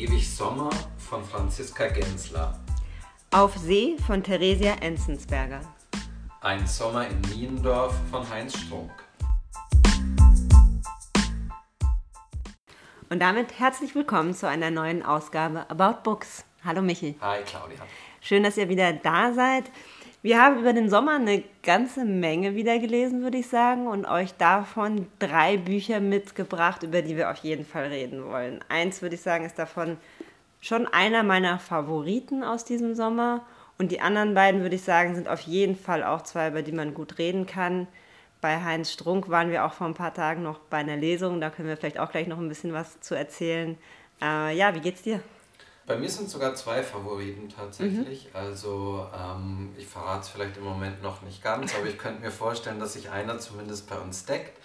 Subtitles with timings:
[0.00, 2.58] Ewig Sommer von Franziska Gensler.
[3.32, 5.60] Auf See von Theresia Enzensberger.
[6.40, 8.90] Ein Sommer in Niendorf von Heinz Strunk.
[13.10, 16.46] Und damit herzlich willkommen zu einer neuen Ausgabe About Books.
[16.64, 17.16] Hallo Michi.
[17.20, 17.76] Hi Claudia.
[18.22, 19.64] Schön, dass ihr wieder da seid.
[20.22, 24.34] Wir haben über den Sommer eine ganze Menge wieder gelesen, würde ich sagen, und euch
[24.34, 28.60] davon drei Bücher mitgebracht, über die wir auf jeden Fall reden wollen.
[28.68, 29.96] Eins, würde ich sagen, ist davon
[30.60, 33.46] schon einer meiner Favoriten aus diesem Sommer.
[33.78, 36.72] Und die anderen beiden, würde ich sagen, sind auf jeden Fall auch zwei, über die
[36.72, 37.88] man gut reden kann.
[38.42, 41.40] Bei Heinz Strunk waren wir auch vor ein paar Tagen noch bei einer Lesung.
[41.40, 43.78] Da können wir vielleicht auch gleich noch ein bisschen was zu erzählen.
[44.20, 45.22] Äh, ja, wie geht's dir?
[45.90, 48.26] Bei mir sind sogar zwei Favoriten tatsächlich.
[48.26, 48.30] Mhm.
[48.32, 52.30] Also ähm, ich verrate es vielleicht im Moment noch nicht ganz, aber ich könnte mir
[52.30, 54.56] vorstellen, dass sich einer zumindest bei uns deckt.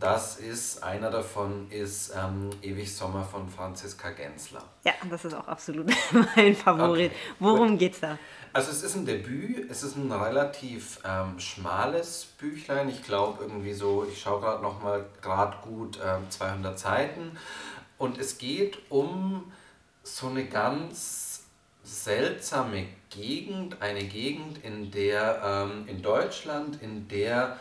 [0.00, 4.64] Das ist, einer davon ist ähm, Ewig Sommer von Franziska Gensler.
[4.82, 5.92] Ja, das ist auch absolut
[6.36, 7.10] mein Favorit.
[7.10, 7.78] Okay, Worum gut.
[7.78, 8.18] geht's da?
[8.54, 12.88] Also es ist ein Debüt, es ist ein relativ ähm, schmales Büchlein.
[12.88, 17.36] Ich glaube irgendwie so, ich schaue gerade nochmal gerade gut ähm, 200 Seiten.
[17.98, 19.52] Und es geht um
[20.02, 21.44] so eine ganz
[21.82, 27.58] seltsame Gegend, eine Gegend, in der ähm, in Deutschland, in der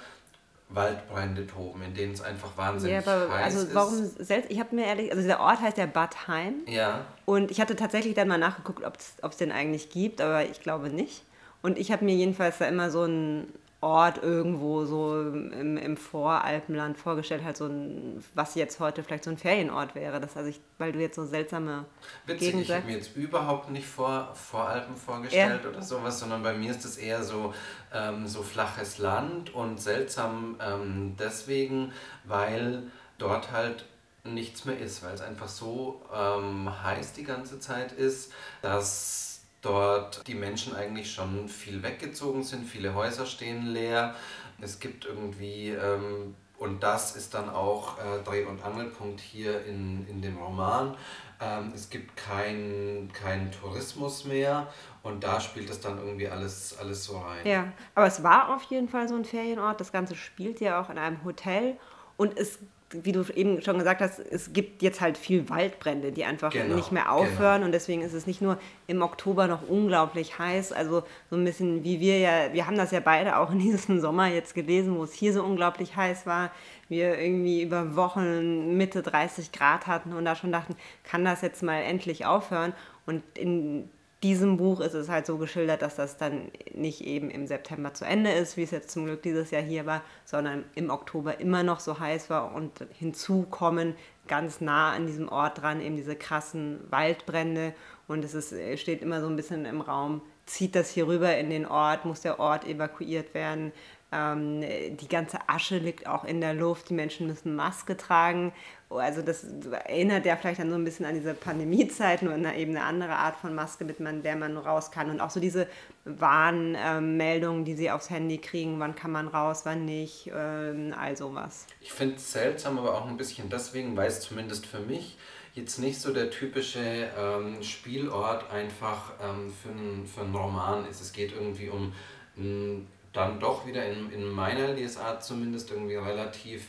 [0.70, 4.26] Waldbrände toben, in denen es einfach wahnsinnig ja, aber, heiß also warum ist.
[4.26, 6.62] Selbst, ich habe mir ehrlich, also der Ort heißt ja Bad Heim.
[6.68, 7.06] Ja.
[7.26, 8.98] Und ich hatte tatsächlich dann mal nachgeguckt, ob
[9.32, 11.24] es den eigentlich gibt, aber ich glaube nicht.
[11.62, 13.48] Und ich habe mir jedenfalls da immer so ein
[13.82, 19.32] Ort irgendwo so im, im Voralpenland vorgestellt, halt so ein, was jetzt heute vielleicht so
[19.32, 20.22] ein Ferienort wäre.
[20.22, 21.86] Das, also ich, weil du jetzt so seltsame
[22.28, 25.70] Witzig, Gegend ich habe mir jetzt überhaupt nicht vor, Voralpen vorgestellt ja.
[25.70, 27.56] oder sowas, sondern bei mir ist es eher so,
[27.92, 31.92] ähm, so flaches Land und seltsam ähm, deswegen,
[32.26, 32.84] weil
[33.18, 33.86] dort halt
[34.24, 39.31] nichts mehr ist, weil es einfach so ähm, heiß die ganze Zeit ist, dass
[39.62, 44.16] dort die Menschen eigentlich schon viel weggezogen sind, viele Häuser stehen leer.
[44.60, 50.08] Es gibt irgendwie, ähm, und das ist dann auch äh, Dreh- und Angelpunkt hier in,
[50.08, 50.96] in dem Roman,
[51.42, 54.68] ähm, es gibt keinen kein Tourismus mehr
[55.02, 57.46] und da spielt es dann irgendwie alles, alles so rein.
[57.46, 59.80] Ja, aber es war auf jeden Fall so ein Ferienort.
[59.80, 61.78] Das Ganze spielt ja auch in einem Hotel
[62.18, 62.60] und es
[62.94, 66.76] wie du eben schon gesagt hast, es gibt jetzt halt viel Waldbrände, die einfach genau,
[66.76, 67.56] nicht mehr aufhören.
[67.56, 67.66] Genau.
[67.66, 68.58] Und deswegen ist es nicht nur
[68.88, 70.72] im Oktober noch unglaublich heiß.
[70.72, 74.00] Also so ein bisschen wie wir ja, wir haben das ja beide auch in diesem
[74.00, 76.52] Sommer jetzt gelesen, wo es hier so unglaublich heiß war.
[76.90, 81.64] Wir irgendwie über Wochen Mitte 30 Grad hatten und da schon dachten, kann das jetzt
[81.64, 82.74] mal endlich aufhören?
[83.06, 83.90] Und in
[84.24, 88.06] diesem Buch ist es halt so geschildert, dass das dann nicht eben im September zu
[88.06, 91.64] Ende ist, wie es jetzt zum Glück dieses Jahr hier war, sondern im Oktober immer
[91.64, 93.96] noch so heiß war und hinzu kommen
[94.28, 97.74] ganz nah an diesem Ort dran eben diese krassen Waldbrände.
[98.08, 101.50] Und es ist, steht immer so ein bisschen im Raum, zieht das hier rüber in
[101.50, 103.72] den Ort, muss der Ort evakuiert werden,
[104.12, 108.52] ähm, die ganze Asche liegt auch in der Luft, die Menschen müssen Maske tragen.
[108.90, 112.76] Also das erinnert ja vielleicht dann so ein bisschen an diese Pandemiezeit, nur in eben
[112.76, 115.10] eine andere Art von Maske, mit man, der man raus kann.
[115.10, 115.68] Und auch so diese
[116.04, 121.68] Warnmeldungen, die sie aufs Handy kriegen, wann kann man raus, wann nicht, ähm, all sowas.
[121.80, 125.18] Ich finde es seltsam, aber auch ein bisschen deswegen, weil es zumindest für mich
[125.54, 131.02] jetzt nicht so der typische ähm, Spielort einfach ähm, für, ein, für einen Roman ist.
[131.02, 131.94] Es geht irgendwie um
[132.38, 136.68] ein dann doch wieder in, in meiner Lesart zumindest irgendwie relativ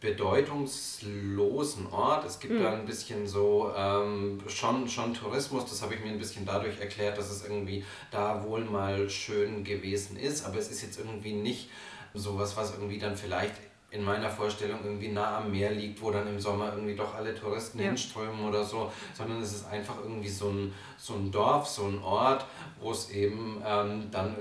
[0.00, 2.26] bedeutungslosen Ort.
[2.26, 2.62] Es gibt mhm.
[2.62, 6.78] da ein bisschen so ähm, schon, schon Tourismus, das habe ich mir ein bisschen dadurch
[6.78, 11.32] erklärt, dass es irgendwie da wohl mal schön gewesen ist, aber es ist jetzt irgendwie
[11.32, 11.70] nicht
[12.12, 13.54] sowas, was irgendwie dann vielleicht
[13.90, 17.32] in meiner Vorstellung irgendwie nah am Meer liegt, wo dann im Sommer irgendwie doch alle
[17.32, 17.86] Touristen ja.
[17.86, 22.02] hinströmen oder so, sondern es ist einfach irgendwie so ein, so ein Dorf, so ein
[22.02, 22.44] Ort,
[22.80, 24.36] wo es eben ähm, dann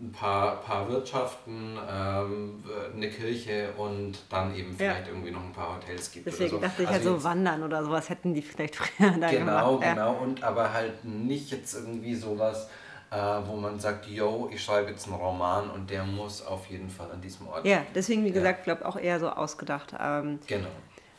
[0.00, 5.12] ein paar, paar Wirtschaften, ähm, eine Kirche und dann eben vielleicht ja.
[5.12, 6.26] irgendwie noch ein paar Hotels gibt.
[6.26, 6.58] Deswegen so.
[6.58, 9.94] dachte ich also halt so wandern oder sowas hätten die vielleicht früher da Genau, gemacht.
[9.94, 10.12] genau.
[10.14, 12.70] Und aber halt nicht jetzt irgendwie sowas,
[13.10, 16.88] äh, wo man sagt, yo, ich schreibe jetzt einen Roman und der muss auf jeden
[16.88, 19.94] Fall an diesem Ort Ja, deswegen, wie gesagt, glaube auch eher so ausgedacht.
[20.00, 20.68] Ähm, genau.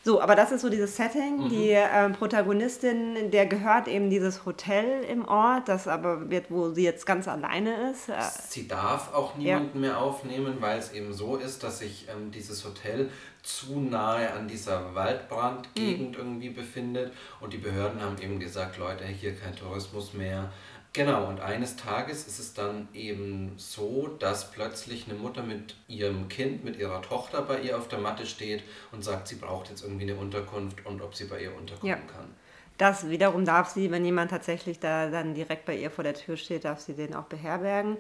[0.04, 1.44] So, aber das ist so dieses Setting.
[1.44, 1.50] Mhm.
[1.50, 6.84] Die äh, Protagonistin, der gehört eben dieses Hotel im Ort, das aber wird, wo sie
[6.84, 8.10] jetzt ganz alleine ist.
[8.10, 8.14] Äh,
[8.50, 9.90] sie darf auch niemanden ja.
[9.90, 13.12] mehr aufnehmen, weil es eben so ist, dass sich ähm, dieses Hotel
[13.44, 16.18] zu nahe an dieser Waldbrandgegend mhm.
[16.18, 17.14] irgendwie befindet.
[17.40, 20.52] Und die Behörden haben eben gesagt, Leute, hier kein Tourismus mehr.
[20.94, 26.28] Genau, und eines Tages ist es dann eben so, dass plötzlich eine Mutter mit ihrem
[26.28, 28.62] Kind, mit ihrer Tochter bei ihr auf der Matte steht
[28.92, 32.14] und sagt, sie braucht jetzt irgendwie eine Unterkunft und ob sie bei ihr unterkommen ja.
[32.14, 32.36] kann.
[32.78, 36.36] Das wiederum darf sie, wenn jemand tatsächlich da dann direkt bei ihr vor der Tür
[36.36, 37.98] steht, darf sie den auch beherbergen.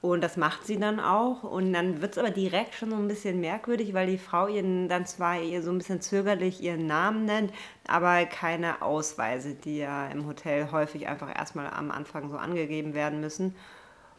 [0.00, 1.42] Und das macht sie dann auch.
[1.42, 4.88] Und dann wird es aber direkt schon so ein bisschen merkwürdig, weil die Frau ihren
[4.88, 7.52] dann zwar ihr so ein bisschen zögerlich ihren Namen nennt,
[7.86, 13.20] aber keine Ausweise, die ja im Hotel häufig einfach erstmal am Anfang so angegeben werden
[13.20, 13.56] müssen.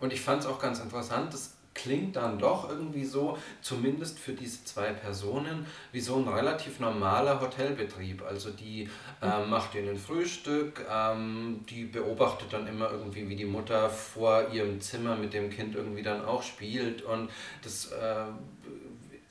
[0.02, 4.34] Und ich fand es auch ganz interessant, dass klingt dann doch irgendwie so, zumindest für
[4.34, 8.22] diese zwei Personen, wie so ein relativ normaler Hotelbetrieb.
[8.22, 8.90] Also die
[9.22, 14.82] äh, macht ihnen Frühstück, ähm, die beobachtet dann immer irgendwie, wie die Mutter vor ihrem
[14.82, 17.30] Zimmer mit dem Kind irgendwie dann auch spielt und
[17.64, 18.26] das äh,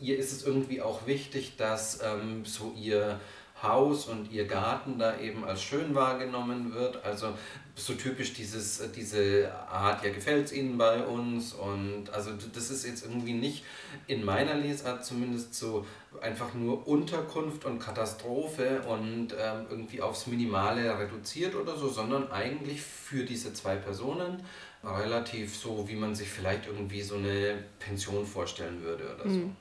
[0.00, 3.20] ihr ist es irgendwie auch wichtig, dass ähm, so ihr
[3.62, 7.04] Haus und ihr Garten da eben als schön wahrgenommen wird.
[7.04, 7.34] Also
[7.78, 11.52] so typisch dieses, äh, diese Art, ja, gefällt es Ihnen bei uns?
[11.52, 13.64] Und also das ist jetzt irgendwie nicht
[14.06, 15.86] in meiner Lesart zumindest so
[16.20, 22.82] einfach nur Unterkunft und Katastrophe und ähm, irgendwie aufs Minimale reduziert oder so, sondern eigentlich
[22.82, 24.42] für diese zwei Personen
[24.84, 29.38] relativ so, wie man sich vielleicht irgendwie so eine Pension vorstellen würde oder so.
[29.38, 29.56] Mhm.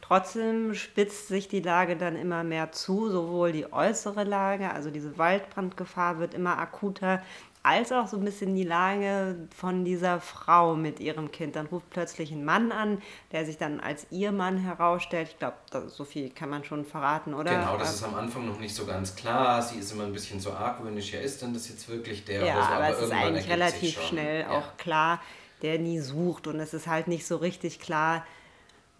[0.00, 5.18] Trotzdem spitzt sich die Lage dann immer mehr zu, sowohl die äußere Lage, also diese
[5.18, 7.22] Waldbrandgefahr wird immer akuter,
[7.62, 11.56] als auch so ein bisschen die Lage von dieser Frau mit ihrem Kind.
[11.56, 13.02] Dann ruft plötzlich ein Mann an,
[13.32, 15.28] der sich dann als ihr Mann herausstellt.
[15.32, 15.56] Ich glaube,
[15.88, 17.50] so viel kann man schon verraten, oder?
[17.50, 19.60] Genau, das ist am Anfang noch nicht so ganz klar.
[19.60, 21.12] Sie ist immer ein bisschen so argwöhnisch.
[21.12, 22.46] Ja, ist denn das jetzt wirklich der?
[22.46, 24.50] Ja, aber, aber es ist eigentlich relativ schnell ja.
[24.50, 25.20] auch klar,
[25.60, 26.46] der nie sucht.
[26.46, 28.24] Und es ist halt nicht so richtig klar,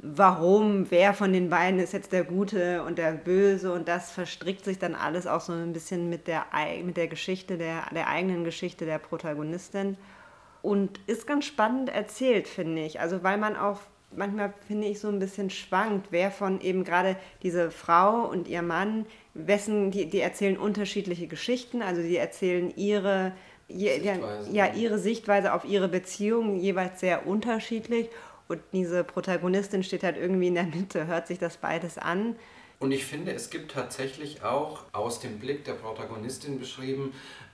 [0.02, 3.72] warum, wer von den beiden ist jetzt der Gute und der Böse?
[3.72, 6.46] Und das verstrickt sich dann alles auch so ein bisschen mit der,
[6.84, 9.96] mit der Geschichte, der, der eigenen Geschichte der Protagonistin.
[10.62, 13.00] Und ist ganz spannend erzählt, finde ich.
[13.00, 13.80] Also weil man auch
[14.14, 18.62] manchmal, finde ich, so ein bisschen schwankt, wer von eben gerade diese Frau und ihr
[18.62, 23.32] Mann, wessen, die, die erzählen unterschiedliche Geschichten, also die erzählen ihre,
[23.68, 24.00] je,
[24.50, 28.10] ja, ihre Sichtweise auf ihre Beziehung jeweils sehr unterschiedlich
[28.50, 32.36] und diese Protagonistin steht halt irgendwie in der Mitte, hört sich das beides an.
[32.80, 37.12] Und ich finde, es gibt tatsächlich auch aus dem Blick der Protagonistin beschrieben,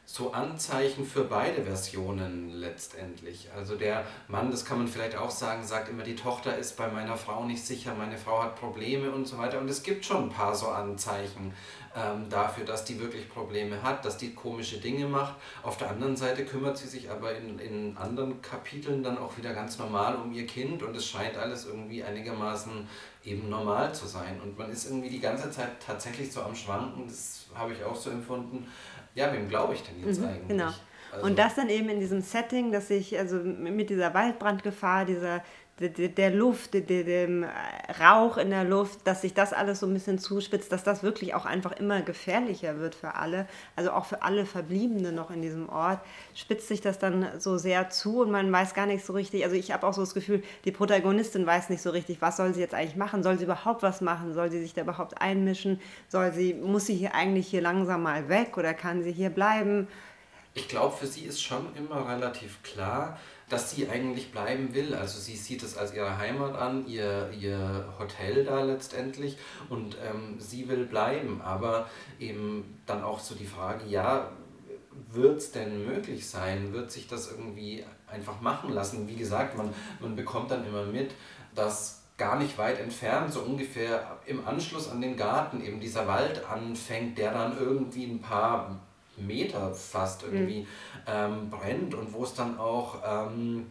[0.08, 3.48] so Anzeichen für beide Versionen letztendlich.
[3.56, 6.86] Also der Mann, das kann man vielleicht auch sagen, sagt immer, die Tochter ist bei
[6.86, 9.58] meiner Frau nicht sicher, meine Frau hat Probleme und so weiter.
[9.58, 11.52] Und es gibt schon ein paar so Anzeichen
[11.96, 15.34] ähm, dafür, dass die wirklich Probleme hat, dass die komische Dinge macht.
[15.62, 19.54] Auf der anderen Seite kümmert sie sich aber in, in anderen Kapiteln dann auch wieder
[19.54, 22.86] ganz normal um ihr Kind und es scheint alles irgendwie einigermaßen
[23.24, 24.40] eben normal zu sein.
[24.40, 27.96] Und man ist irgendwie die ganze Zeit tatsächlich so am Schwanken, das habe ich auch
[27.96, 28.66] so empfunden
[29.16, 30.48] ja, wem glaube ich denn jetzt mhm, eigentlich?
[30.48, 30.70] Genau.
[31.10, 35.42] Also und das dann eben in diesem Setting, dass ich also mit dieser Waldbrandgefahr, dieser
[35.78, 37.44] der, Luft, dem
[38.00, 41.34] Rauch in der Luft, dass sich das alles so ein bisschen zuspitzt, dass das wirklich
[41.34, 43.46] auch einfach immer gefährlicher wird für alle,
[43.76, 46.00] also auch für alle Verbliebenen noch in diesem Ort,
[46.34, 49.54] spitzt sich das dann so sehr zu und man weiß gar nicht so richtig, also
[49.54, 52.60] ich habe auch so das Gefühl, die Protagonistin weiß nicht so richtig, was soll sie
[52.60, 56.32] jetzt eigentlich machen, soll sie überhaupt was machen, soll sie sich da überhaupt einmischen, soll
[56.32, 59.88] sie, muss sie hier eigentlich hier langsam mal weg oder kann sie hier bleiben?
[60.54, 64.94] Ich glaube, für sie ist schon immer relativ klar, dass sie eigentlich bleiben will.
[64.94, 69.38] Also sie sieht es als ihre Heimat an, ihr, ihr Hotel da letztendlich
[69.68, 71.40] und ähm, sie will bleiben.
[71.42, 71.88] Aber
[72.18, 74.30] eben dann auch so die Frage, ja,
[75.10, 76.72] wird es denn möglich sein?
[76.72, 79.06] Wird sich das irgendwie einfach machen lassen?
[79.08, 81.12] Wie gesagt, man, man bekommt dann immer mit,
[81.54, 86.44] dass gar nicht weit entfernt, so ungefähr im Anschluss an den Garten eben dieser Wald
[86.46, 88.80] anfängt, der dann irgendwie ein paar
[89.16, 90.66] Meter fast irgendwie mhm.
[91.06, 93.66] ähm, brennt und wo es dann auch ähm,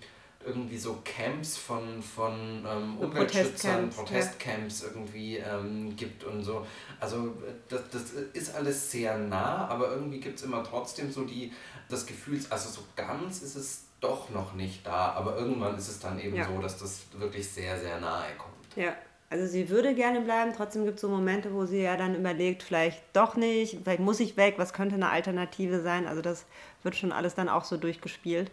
[0.45, 4.87] irgendwie so Camps von, von ähm, Umweltschützern, Protestcamps, Protestcamps ja.
[4.89, 6.65] irgendwie ähm, gibt und so.
[6.99, 7.35] Also
[7.67, 11.51] das, das ist alles sehr nah, aber irgendwie gibt es immer trotzdem so die,
[11.89, 15.99] das Gefühl, also so ganz ist es doch noch nicht da, aber irgendwann ist es
[15.99, 16.47] dann eben ja.
[16.47, 18.75] so, dass das wirklich sehr, sehr nahe kommt.
[18.75, 18.93] Ja,
[19.35, 22.63] also sie würde gerne bleiben, trotzdem gibt es so Momente, wo sie ja dann überlegt,
[22.63, 26.07] vielleicht doch nicht, vielleicht muss ich weg, was könnte eine Alternative sein.
[26.07, 26.45] Also das
[26.83, 28.49] wird schon alles dann auch so durchgespielt.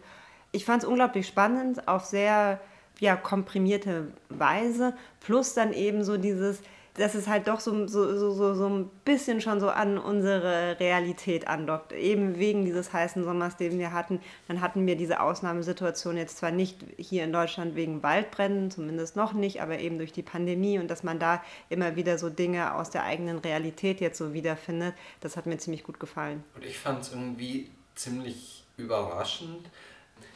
[0.51, 2.59] Ich fand es unglaublich spannend, auf sehr
[2.99, 6.59] ja, komprimierte Weise, plus dann eben so dieses,
[6.95, 11.47] dass es halt doch so, so, so, so ein bisschen schon so an unsere Realität
[11.47, 11.91] andockt.
[11.91, 14.19] Eben wegen dieses heißen Sommers, den wir hatten.
[14.47, 19.33] Dann hatten wir diese Ausnahmesituation jetzt zwar nicht hier in Deutschland wegen Waldbränden, zumindest noch
[19.33, 22.91] nicht, aber eben durch die Pandemie und dass man da immer wieder so Dinge aus
[22.91, 26.43] der eigenen Realität jetzt so wiederfindet, das hat mir ziemlich gut gefallen.
[26.55, 29.69] Und ich fand es irgendwie ziemlich überraschend.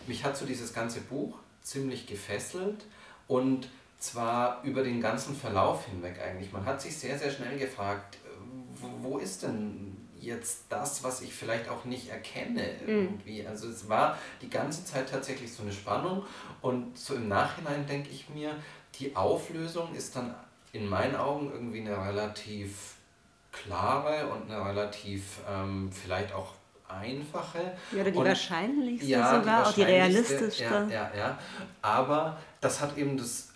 [0.07, 2.85] Mich hat so dieses ganze Buch ziemlich gefesselt
[3.27, 3.67] und
[3.99, 6.51] zwar über den ganzen Verlauf hinweg eigentlich.
[6.51, 8.17] Man hat sich sehr, sehr schnell gefragt,
[9.01, 12.87] wo ist denn jetzt das, was ich vielleicht auch nicht erkenne mhm.
[12.87, 13.41] irgendwie.
[13.41, 13.47] Mhm.
[13.47, 16.23] Also es war die ganze Zeit tatsächlich so eine Spannung
[16.61, 18.55] und so im Nachhinein denke ich mir,
[18.95, 20.33] die Auflösung ist dann
[20.73, 22.95] in meinen Augen irgendwie eine relativ
[23.51, 26.53] klare und eine relativ ähm, vielleicht auch
[26.87, 27.73] einfache.
[27.91, 30.63] Ja, oder die und, wahrscheinlichste ja, sogar, die auch die realistischste.
[30.63, 31.39] Ja, ja, ja.
[31.81, 33.46] Aber das hat eben das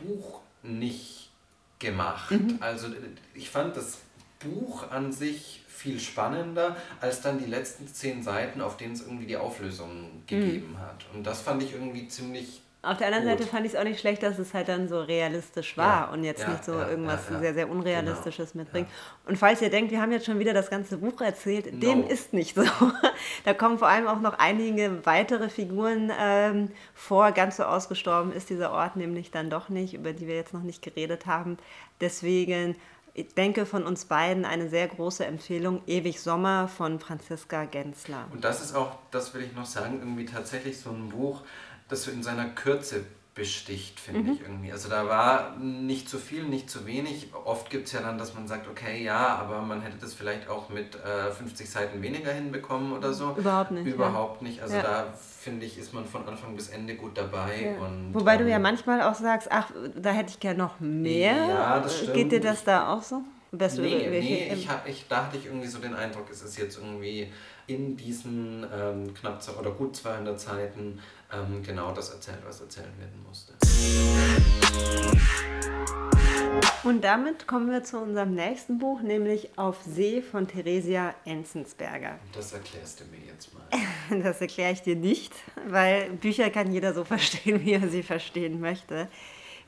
[0.00, 1.30] Buch nicht
[1.78, 2.30] gemacht.
[2.30, 2.58] Mhm.
[2.60, 2.88] Also
[3.34, 3.98] ich fand das
[4.38, 9.26] Buch an sich viel spannender als dann die letzten zehn Seiten, auf denen es irgendwie
[9.26, 10.78] die Auflösung gegeben mhm.
[10.78, 11.06] hat.
[11.14, 13.38] Und das fand ich irgendwie ziemlich auf der anderen Gut.
[13.38, 16.12] Seite fand ich es auch nicht schlecht, dass es halt dann so realistisch war ja,
[16.12, 18.64] und jetzt ja, nicht so ja, irgendwas sehr, sehr Unrealistisches genau.
[18.64, 18.88] mitbringt.
[19.26, 21.80] Und falls ihr denkt, wir haben jetzt schon wieder das ganze Buch erzählt, no.
[21.80, 22.64] dem ist nicht so.
[23.44, 27.32] da kommen vor allem auch noch einige weitere Figuren ähm, vor.
[27.32, 30.62] Ganz so ausgestorben ist dieser Ort nämlich dann doch nicht, über die wir jetzt noch
[30.62, 31.58] nicht geredet haben.
[32.00, 32.76] Deswegen
[33.12, 38.26] ich denke von uns beiden eine sehr große Empfehlung, Ewig Sommer von Franziska Gensler.
[38.32, 41.42] Und das ist auch, das will ich noch sagen, irgendwie tatsächlich so ein Buch,
[41.90, 43.04] das in seiner Kürze
[43.34, 44.32] besticht, finde mhm.
[44.32, 44.72] ich irgendwie.
[44.72, 47.28] Also da war nicht zu viel, nicht zu wenig.
[47.44, 50.48] Oft gibt es ja dann, dass man sagt, okay, ja, aber man hätte das vielleicht
[50.48, 53.34] auch mit äh, 50 Seiten weniger hinbekommen oder so.
[53.36, 53.86] Überhaupt nicht.
[53.86, 54.48] Überhaupt ja.
[54.48, 54.62] nicht.
[54.62, 54.82] Also ja.
[54.82, 57.76] da finde ich, ist man von Anfang bis Ende gut dabei.
[57.78, 57.86] Ja.
[57.86, 60.80] Und, Wobei ähm, du ja ähm, manchmal auch sagst, ach, da hätte ich gerne noch
[60.80, 61.36] mehr.
[61.36, 62.14] Ja, das stimmt.
[62.14, 63.22] Geht dir das da auch so?
[63.52, 66.78] Bist nee, nee ich, ich, da hatte ich irgendwie so den Eindruck, es ist jetzt
[66.78, 67.32] irgendwie
[67.66, 71.00] in diesen ähm, knapp oder gut 200 Seiten
[71.32, 73.54] ähm, genau das erzählt, was erzählt werden musste.
[76.82, 82.18] Und damit kommen wir zu unserem nächsten Buch, nämlich Auf See von Theresia Enzensberger.
[82.32, 83.60] Das erklärst du mir jetzt mal.
[84.22, 85.32] Das erkläre ich dir nicht,
[85.68, 89.08] weil Bücher kann jeder so verstehen, wie er sie verstehen möchte.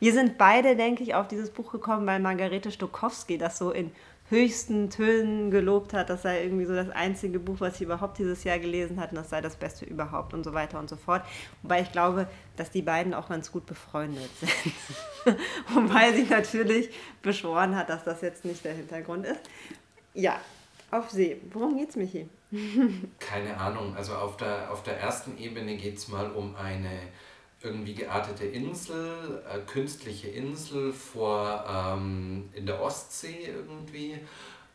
[0.00, 3.92] Wir sind beide, denke ich, auf dieses Buch gekommen, weil Margarete Stokowski das so in
[4.28, 8.44] höchsten Tönen gelobt hat, das sei irgendwie so das einzige Buch, was sie überhaupt dieses
[8.44, 11.22] Jahr gelesen hat und das sei das Beste überhaupt und so weiter und so fort.
[11.62, 12.26] Wobei ich glaube,
[12.56, 15.36] dass die beiden auch ganz gut befreundet sind.
[15.74, 19.40] Wobei sie natürlich beschworen hat, dass das jetzt nicht der Hintergrund ist.
[20.14, 20.40] Ja,
[20.90, 21.40] auf See.
[21.52, 22.28] Worum geht's, Michi?
[23.18, 23.96] Keine Ahnung.
[23.96, 27.00] Also auf der, auf der ersten Ebene geht es mal um eine
[27.64, 34.18] irgendwie geartete Insel, äh, künstliche Insel vor ähm, in der Ostsee irgendwie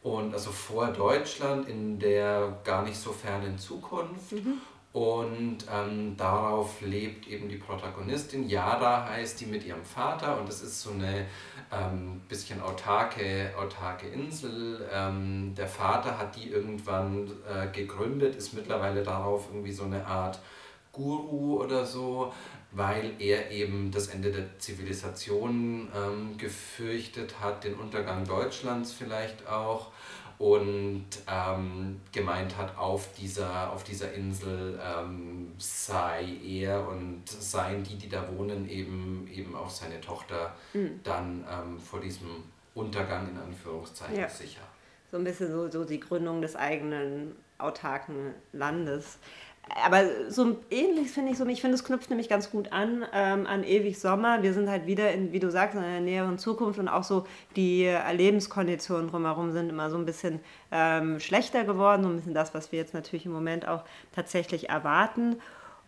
[0.04, 4.32] und also vor Deutschland in der gar nicht so fernen Zukunft.
[4.32, 4.62] Mhm.
[4.94, 8.50] Und ähm, darauf lebt eben die Protagonistin.
[8.50, 11.28] Yara heißt die mit ihrem Vater und das ist so eine
[11.72, 14.90] ähm, bisschen autarke, autarke Insel.
[14.92, 20.40] Ähm, der Vater hat die irgendwann äh, gegründet, ist mittlerweile darauf irgendwie so eine Art
[20.94, 22.34] Guru oder so
[22.72, 29.92] weil er eben das Ende der Zivilisation ähm, gefürchtet hat, den Untergang Deutschlands vielleicht auch
[30.38, 37.96] und ähm, gemeint hat, auf dieser, auf dieser Insel ähm, sei er und seien die,
[37.96, 41.00] die da wohnen, eben, eben auch seine Tochter mhm.
[41.04, 42.44] dann ähm, vor diesem
[42.76, 44.30] Untergang in Anführungszeichen ja.
[44.30, 44.62] sicher.
[45.10, 49.18] So ein bisschen so, so die Gründung des eigenen autarken Landes
[49.86, 53.46] aber so ähnlich finde ich so, ich finde, es knüpft nämlich ganz gut an, ähm,
[53.46, 54.42] an ewig Sommer.
[54.42, 57.26] Wir sind halt wieder in, wie du sagst, in einer näheren Zukunft und auch so
[57.56, 60.40] die Lebenskonditionen drumherum sind immer so ein bisschen
[60.72, 63.84] ähm, schlechter geworden, so ein bisschen das, was wir jetzt natürlich im Moment auch
[64.14, 65.38] tatsächlich erwarten.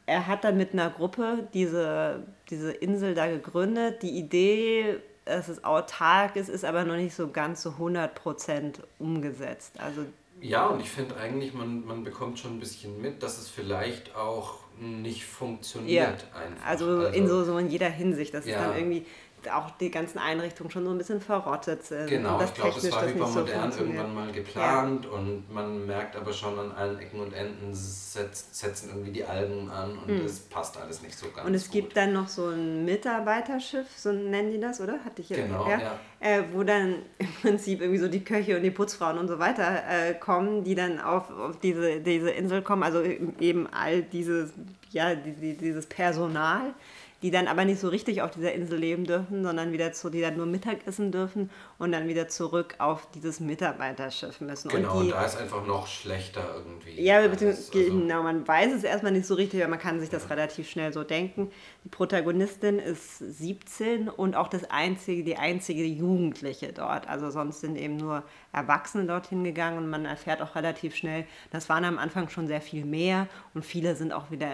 [0.05, 4.01] Er hat dann mit einer Gruppe diese, diese Insel da gegründet.
[4.01, 8.81] Die Idee, dass es autark ist, ist aber noch nicht so ganz so 100 Prozent
[8.97, 9.79] umgesetzt.
[9.79, 10.05] Also
[10.41, 14.15] ja, und ich finde eigentlich, man, man bekommt schon ein bisschen mit, dass es vielleicht
[14.15, 16.25] auch nicht funktioniert.
[16.33, 16.65] Ja, einfach.
[16.65, 18.33] Also, also in so, so in jeder Hinsicht.
[18.33, 18.55] Das ja.
[18.55, 19.05] ist dann irgendwie
[19.47, 22.07] auch die ganzen Einrichtungen schon so ein bisschen verrottet sind.
[22.07, 25.11] Genau, ich glaube, es war hypermodern so irgendwann mal geplant ja.
[25.11, 29.69] und man merkt aber schon an allen Ecken und Enden setzt, setzen irgendwie die Algen
[29.69, 30.25] an und hm.
[30.25, 31.73] es passt alles nicht so ganz Und es gut.
[31.73, 34.99] gibt dann noch so ein Mitarbeiterschiff, so nennen die das, oder?
[35.05, 35.99] Hatte ich jetzt genau, ja.
[36.19, 39.83] Äh, wo dann im Prinzip irgendwie so die Köche und die Putzfrauen und so weiter
[39.87, 44.51] äh, kommen, die dann auf, auf diese, diese Insel kommen, also eben all dieses,
[44.91, 46.73] ja, die, die, dieses Personal
[47.21, 50.21] die dann aber nicht so richtig auf dieser Insel leben dürfen, sondern wieder zu, die
[50.21, 54.69] dann nur Mittag essen dürfen und dann wieder zurück auf dieses Mitarbeiterschiff müssen.
[54.69, 57.01] Genau, und, die, und da ist einfach noch schlechter irgendwie.
[57.01, 60.09] Ja, beziehungsweise, also, genau, man weiß es erstmal nicht so richtig, aber man kann sich
[60.09, 60.29] das ja.
[60.29, 61.51] relativ schnell so denken.
[61.83, 67.07] Die Protagonistin ist 17 und auch das einzige, die einzige Jugendliche dort.
[67.09, 68.23] Also sonst sind eben nur
[68.53, 72.61] Erwachsene dorthin gegangen und man erfährt auch relativ schnell, das waren am Anfang schon sehr
[72.61, 74.49] viel mehr und viele sind auch wieder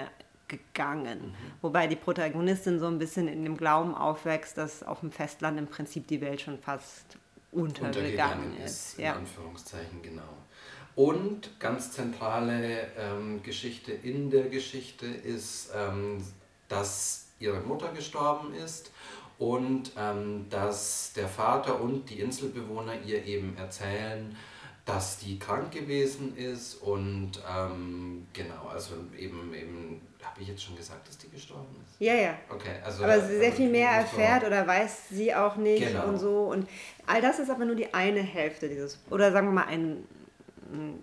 [0.47, 1.29] gegangen.
[1.29, 1.51] Mhm.
[1.61, 5.67] Wobei die Protagonistin so ein bisschen in dem Glauben aufwächst, dass auf dem Festland im
[5.67, 7.17] Prinzip die Welt schon fast
[7.51, 8.97] untergegangen, ist.
[8.99, 9.15] In ja.
[9.15, 10.23] Anführungszeichen, genau.
[10.95, 16.23] Und ganz zentrale ähm, Geschichte in der Geschichte ist, ähm,
[16.67, 18.91] dass ihre Mutter gestorben ist
[19.37, 24.35] und ähm, dass der Vater und die Inselbewohner ihr eben erzählen,
[24.85, 30.75] dass die krank gewesen ist und ähm, genau, also eben, eben habe ich jetzt schon
[30.75, 31.99] gesagt, dass die gestorben ist?
[31.99, 32.33] Ja, ja.
[32.49, 33.03] Okay, also.
[33.03, 36.07] Aber sie sehr viel mehr erfährt oder weiß sie auch nicht genau.
[36.07, 36.43] und so.
[36.45, 36.67] Und
[37.05, 40.05] all das ist aber nur die eine Hälfte dieses, oder sagen wir mal ein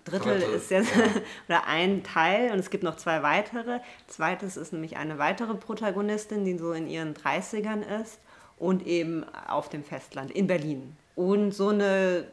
[0.04, 1.04] Drittel, Drittel ist jetzt, ja.
[1.48, 3.80] oder ein Teil und es gibt noch zwei weitere.
[4.08, 8.18] Zweites ist nämlich eine weitere Protagonistin, die so in ihren 30ern ist
[8.58, 10.96] und eben auf dem Festland in Berlin.
[11.14, 12.26] Und so eine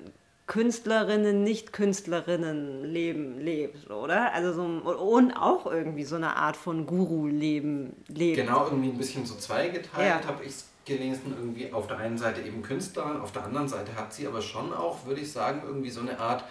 [0.50, 4.34] Künstlerinnen, Nicht-Künstlerinnen-Leben lebt, oder?
[4.34, 8.38] Also so, und auch irgendwie so eine Art von Guru-Leben lebt.
[8.38, 10.28] Genau, irgendwie ein bisschen so zweigeteilt ja.
[10.28, 11.36] habe ich es gelesen.
[11.38, 14.74] Irgendwie auf der einen Seite eben Künstlerin, auf der anderen Seite hat sie aber schon
[14.74, 16.44] auch, würde ich sagen, irgendwie so eine Art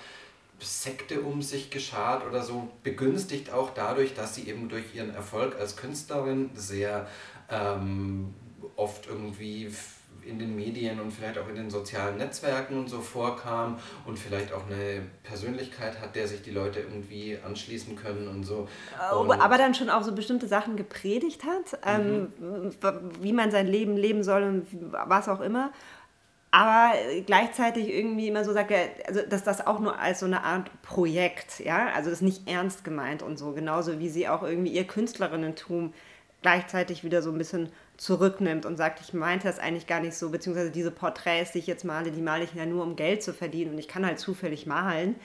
[0.61, 5.59] Sekte um sich geschart oder so, begünstigt auch dadurch, dass sie eben durch ihren Erfolg
[5.59, 7.09] als Künstlerin sehr
[7.51, 8.33] ähm,
[8.77, 9.73] oft irgendwie
[10.29, 14.53] in den Medien und vielleicht auch in den sozialen Netzwerken und so vorkam und vielleicht
[14.53, 18.69] auch eine Persönlichkeit hat, der sich die Leute irgendwie anschließen können und so.
[19.13, 22.73] Oh, und aber dann schon auch so bestimmte Sachen gepredigt hat, ähm, mhm.
[23.21, 25.73] wie man sein Leben leben soll und was auch immer.
[26.51, 26.95] Aber
[27.27, 28.73] gleichzeitig irgendwie immer so sagt,
[29.07, 32.49] also dass das auch nur als so eine Art Projekt, ja, also das ist nicht
[32.49, 35.93] ernst gemeint und so, genauso wie sie auch irgendwie ihr Künstlerinnentum
[36.41, 40.31] gleichzeitig wieder so ein bisschen zurücknimmt und sagt, ich meinte das eigentlich gar nicht so,
[40.31, 43.35] beziehungsweise diese Porträts, die ich jetzt male, die male ich ja nur, um Geld zu
[43.35, 45.17] verdienen und ich kann halt zufällig malen,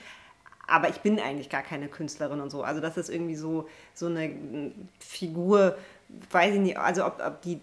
[0.66, 2.62] aber ich bin eigentlich gar keine Künstlerin und so.
[2.62, 5.78] Also das ist irgendwie so, so eine Figur,
[6.30, 7.60] weiß ich nicht, also ob, ob die,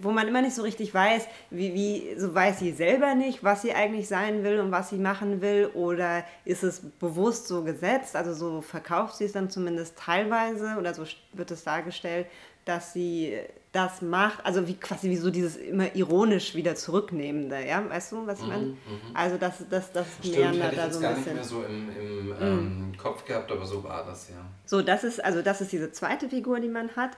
[0.00, 3.62] wo man immer nicht so richtig weiß, wie, wie, so weiß sie selber nicht, was
[3.62, 8.16] sie eigentlich sein will und was sie machen will, oder ist es bewusst so gesetzt,
[8.16, 12.26] also so verkauft sie es dann zumindest teilweise, oder so wird es dargestellt,
[12.64, 13.38] dass sie
[13.72, 18.26] das macht, also wie quasi wie so dieses immer ironisch wieder zurücknehmende, ja, weißt du,
[18.26, 18.66] was ich meine?
[18.66, 18.76] Mm, mm.
[19.14, 21.24] Also das, das, das Stimmt, hätte ich da so ein gar bisschen.
[21.24, 22.42] nicht mehr so im, im mm.
[22.42, 24.36] ähm, Kopf gehabt, aber so war das, ja.
[24.66, 27.12] So, das ist, also das ist diese zweite Figur, die man hat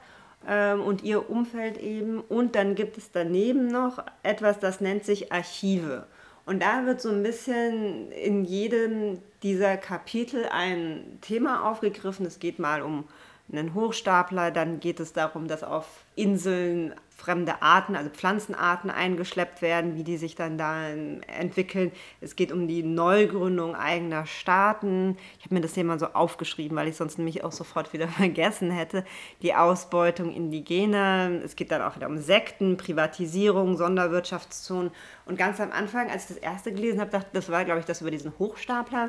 [0.49, 5.33] ähm, und ihr Umfeld eben und dann gibt es daneben noch etwas, das nennt sich
[5.33, 6.07] Archive.
[6.47, 12.27] Und da wird so ein bisschen in jedem dieser Kapitel ein Thema aufgegriffen.
[12.27, 13.05] Es geht mal um
[13.51, 14.51] einen Hochstapler.
[14.51, 20.19] Dann geht es darum, dass auf Inseln fremde Arten, also Pflanzenarten eingeschleppt werden, wie die
[20.19, 21.91] sich dann da entwickeln.
[22.21, 25.17] Es geht um die Neugründung eigener Staaten.
[25.39, 28.71] Ich habe mir das Thema so aufgeschrieben, weil ich sonst nämlich auch sofort wieder vergessen
[28.71, 29.05] hätte.
[29.41, 31.31] Die Ausbeutung indigener.
[31.43, 34.91] Es geht dann auch wieder um Sekten, Privatisierung, Sonderwirtschaftszonen.
[35.25, 37.87] Und ganz am Anfang, als ich das erste gelesen habe, dachte das war, glaube ich,
[37.87, 39.09] das über diesen Hochstapler.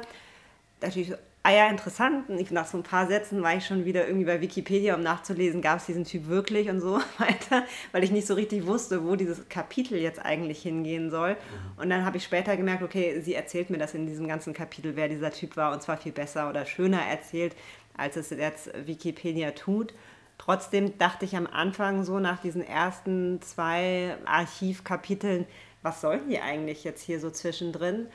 [0.80, 1.16] Da dachte ich so,
[1.46, 2.28] ah ja, interessant.
[2.28, 5.62] Und nach so ein paar Sätzen war ich schon wieder irgendwie bei Wikipedia, um nachzulesen,
[5.62, 9.16] gab es diesen Typ wirklich und so weiter, weil ich nicht so richtig wusste, wo
[9.16, 11.34] dieses Kapitel jetzt eigentlich hingehen soll.
[11.34, 11.82] Mhm.
[11.84, 14.96] Und dann habe ich später gemerkt, okay, sie erzählt mir das in diesem ganzen Kapitel,
[14.96, 17.56] wer dieser Typ war, und zwar viel besser oder schöner erzählt,
[17.96, 19.94] als es jetzt Wikipedia tut.
[20.40, 25.46] Trotzdem dachte ich am Anfang so nach diesen ersten zwei Archivkapiteln,
[25.84, 28.08] was sollen die eigentlich jetzt hier so zwischendrin?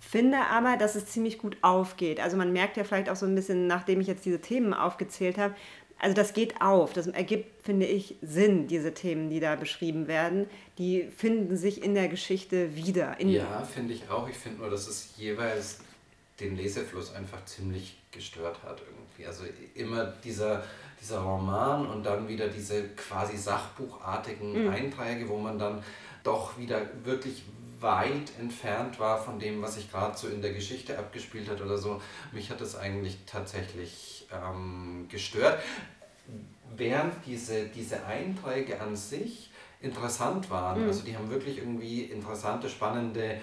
[0.00, 2.20] Finde aber, dass es ziemlich gut aufgeht.
[2.20, 5.36] Also man merkt ja vielleicht auch so ein bisschen, nachdem ich jetzt diese Themen aufgezählt
[5.38, 5.54] habe,
[6.00, 6.94] also das geht auf.
[6.94, 10.48] Das ergibt, finde ich, Sinn, diese Themen, die da beschrieben werden.
[10.78, 13.20] Die finden sich in der Geschichte wieder.
[13.20, 14.26] ja, finde ich auch.
[14.26, 15.80] Ich finde nur, dass es jeweils
[16.40, 19.26] den Lesefluss einfach ziemlich gestört hat irgendwie.
[19.26, 20.64] Also immer dieser,
[21.00, 24.70] dieser Roman und dann wieder diese quasi sachbuchartigen mhm.
[24.70, 25.82] Einträge, wo man dann
[26.24, 27.42] doch wieder wirklich
[27.80, 31.78] weit entfernt war von dem, was sich gerade so in der Geschichte abgespielt hat oder
[31.78, 32.00] so.
[32.32, 35.60] Mich hat es eigentlich tatsächlich ähm, gestört.
[36.76, 40.88] Während diese, diese Einträge an sich interessant waren, mhm.
[40.88, 43.40] also die haben wirklich irgendwie interessante, spannende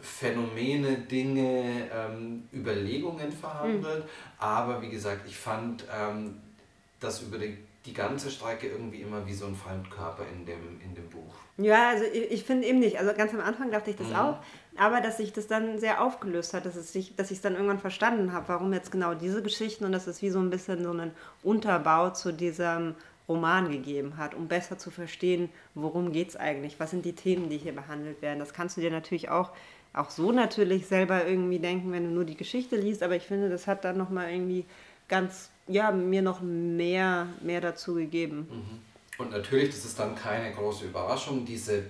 [0.00, 4.04] Phänomene, Dinge, ähm, Überlegungen verhandelt.
[4.04, 4.10] Mhm.
[4.38, 6.40] Aber wie gesagt, ich fand ähm,
[7.00, 10.94] das über die die ganze Strecke irgendwie immer wie so ein Fremdkörper in dem, in
[10.94, 11.34] dem Buch.
[11.56, 12.98] Ja, also ich, ich finde eben nicht.
[12.98, 14.16] Also ganz am Anfang dachte ich das mhm.
[14.16, 14.38] auch,
[14.76, 17.54] aber dass sich das dann sehr aufgelöst hat, dass, es sich, dass ich es dann
[17.54, 20.82] irgendwann verstanden habe, warum jetzt genau diese Geschichten und dass es wie so ein bisschen
[20.82, 21.12] so einen
[21.42, 22.94] Unterbau zu diesem
[23.28, 27.50] Roman gegeben hat, um besser zu verstehen, worum geht es eigentlich, was sind die Themen,
[27.50, 28.38] die hier behandelt werden.
[28.38, 29.52] Das kannst du dir natürlich auch,
[29.92, 33.50] auch so natürlich selber irgendwie denken, wenn du nur die Geschichte liest, aber ich finde,
[33.50, 34.64] das hat dann nochmal irgendwie
[35.08, 38.48] ganz ja, mir noch mehr, mehr dazu gegeben.
[38.50, 39.22] Mhm.
[39.22, 41.82] Und natürlich, das ist dann keine große Überraschung, diese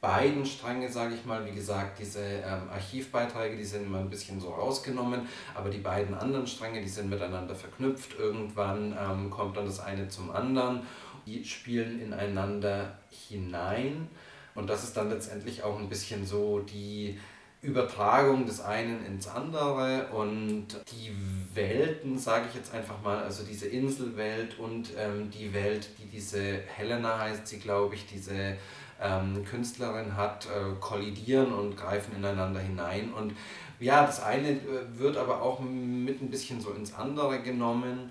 [0.00, 4.40] beiden Stränge, sage ich mal, wie gesagt, diese ähm, Archivbeiträge, die sind immer ein bisschen
[4.40, 5.22] so rausgenommen,
[5.54, 8.18] aber die beiden anderen Stränge, die sind miteinander verknüpft.
[8.18, 10.82] Irgendwann ähm, kommt dann das eine zum anderen,
[11.26, 14.08] die spielen ineinander hinein
[14.54, 17.18] und das ist dann letztendlich auch ein bisschen so die
[17.62, 21.12] Übertragung des einen ins andere und die
[21.54, 26.58] Welten, sage ich jetzt einfach mal, also diese Inselwelt und ähm, die Welt, die diese
[26.76, 28.56] Helena heißt sie, glaube ich, diese
[29.00, 33.12] ähm, Künstlerin hat, äh, kollidieren und greifen ineinander hinein.
[33.12, 33.34] Und
[33.80, 34.58] ja, das eine äh,
[34.90, 38.10] wird aber auch mit ein bisschen so ins andere genommen.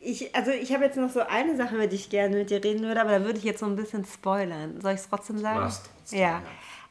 [0.00, 2.62] Ich, also ich habe jetzt noch so eine Sache, über die ich gerne mit dir
[2.62, 4.80] reden würde, aber da würde ich jetzt so ein bisschen spoilern.
[4.80, 5.60] Soll ich es trotzdem sagen?
[5.60, 6.30] Machst trotzdem, ja.
[6.30, 6.42] ja.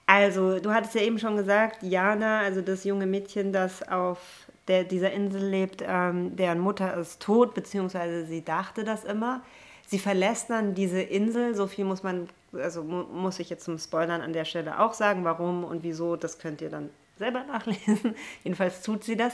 [0.06, 4.20] Also, du hattest ja eben schon gesagt, Jana, also das junge Mädchen, das auf
[4.68, 9.42] der, dieser Insel lebt, ähm, deren Mutter ist tot, beziehungsweise sie dachte das immer.
[9.88, 13.78] Sie verlässt dann diese Insel, so viel muss man, also mu muss ich jetzt zum
[13.78, 18.16] Spoilern an der Stelle auch sagen, warum und wieso, das könnt ihr dann selber nachlesen.
[18.44, 19.34] Jedenfalls tut sie das.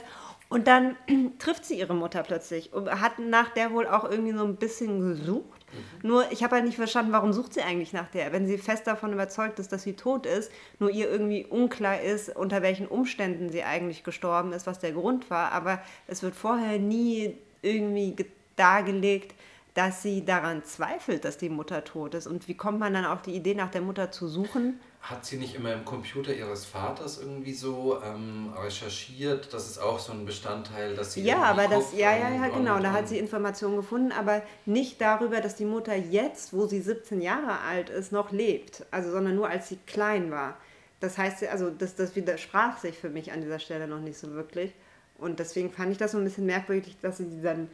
[0.49, 0.95] Und dann
[1.39, 4.99] trifft sie ihre Mutter plötzlich und hat nach der wohl auch irgendwie so ein bisschen
[4.99, 5.65] gesucht.
[5.71, 6.09] Mhm.
[6.09, 8.87] Nur ich habe halt nicht verstanden, warum sucht sie eigentlich nach der, wenn sie fest
[8.87, 13.49] davon überzeugt ist, dass sie tot ist, nur ihr irgendwie unklar ist, unter welchen Umständen
[13.49, 15.51] sie eigentlich gestorben ist, was der Grund war.
[15.51, 18.15] Aber es wird vorher nie irgendwie
[18.55, 19.35] dargelegt,
[19.75, 22.25] dass sie daran zweifelt, dass die Mutter tot ist.
[22.25, 24.79] Und wie kommt man dann auf die Idee, nach der Mutter zu suchen?
[25.01, 29.53] Hat sie nicht immer im Computer ihres Vaters irgendwie so ähm, recherchiert?
[29.53, 31.23] Das ist auch so ein Bestandteil, dass sie.
[31.23, 32.75] Ja, aber das, ja, ja, ja, genau.
[32.75, 36.81] Und, da hat sie Informationen gefunden, aber nicht darüber, dass die Mutter jetzt, wo sie
[36.81, 38.85] 17 Jahre alt ist, noch lebt.
[38.91, 40.57] Also, sondern nur als sie klein war.
[40.99, 44.31] Das heißt, also das, das widersprach sich für mich an dieser Stelle noch nicht so
[44.33, 44.73] wirklich.
[45.17, 47.69] Und deswegen fand ich das so ein bisschen merkwürdig, dass sie dann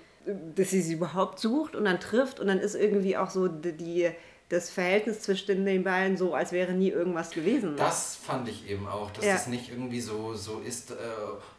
[0.56, 4.10] dass sie sie überhaupt sucht und dann trifft und dann ist irgendwie auch so die,
[4.50, 7.76] das Verhältnis zwischen den beiden so, als wäre nie irgendwas gewesen.
[7.78, 9.34] Das fand ich eben auch, dass ja.
[9.34, 10.96] das nicht irgendwie so, so ist, äh,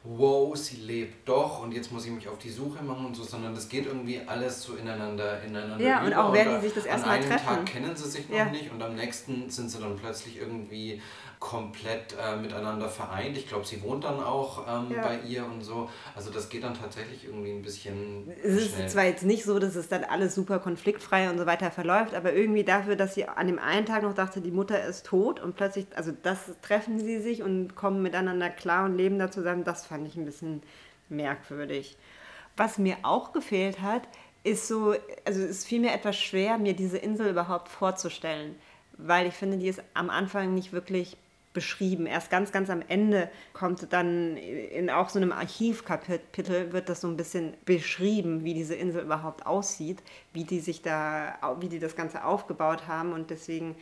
[0.04, 3.24] wow, sie lebt doch und jetzt muss ich mich auf die Suche machen und so,
[3.24, 6.06] sondern das geht irgendwie alles so ineinander, ineinander Ja, über.
[6.06, 7.48] und auch wenn die sich das erstmal treffen.
[7.48, 8.44] An einem Tag kennen sie sich noch ja.
[8.44, 11.02] nicht und am nächsten sind sie dann plötzlich irgendwie
[11.38, 13.36] komplett äh, miteinander vereint.
[13.36, 15.02] Ich glaube, sie wohnt dann auch ähm, ja.
[15.02, 15.90] bei ihr und so.
[16.14, 18.30] Also das geht dann tatsächlich irgendwie ein bisschen.
[18.42, 18.86] Es schnell.
[18.86, 22.14] ist zwar jetzt nicht so, dass es dann alles super konfliktfrei und so weiter verläuft,
[22.14, 25.40] aber irgendwie dafür, dass sie an dem einen Tag noch dachte, die Mutter ist tot
[25.40, 29.64] und plötzlich, also das treffen sie sich und kommen miteinander klar und leben da zusammen,
[29.64, 30.62] das fand ich ein bisschen
[31.08, 31.96] merkwürdig.
[32.56, 34.02] Was mir auch gefehlt hat,
[34.42, 34.94] ist so,
[35.24, 38.54] also es fiel mir etwas schwer, mir diese Insel überhaupt vorzustellen,
[38.96, 41.18] weil ich finde, die ist am Anfang nicht wirklich
[41.56, 42.04] beschrieben.
[42.04, 47.08] Erst ganz, ganz am Ende kommt dann in auch so einem Archivkapitel wird das so
[47.08, 50.02] ein bisschen beschrieben, wie diese Insel überhaupt aussieht,
[50.34, 53.14] wie die sich da, wie die das Ganze aufgebaut haben.
[53.14, 53.74] Und deswegen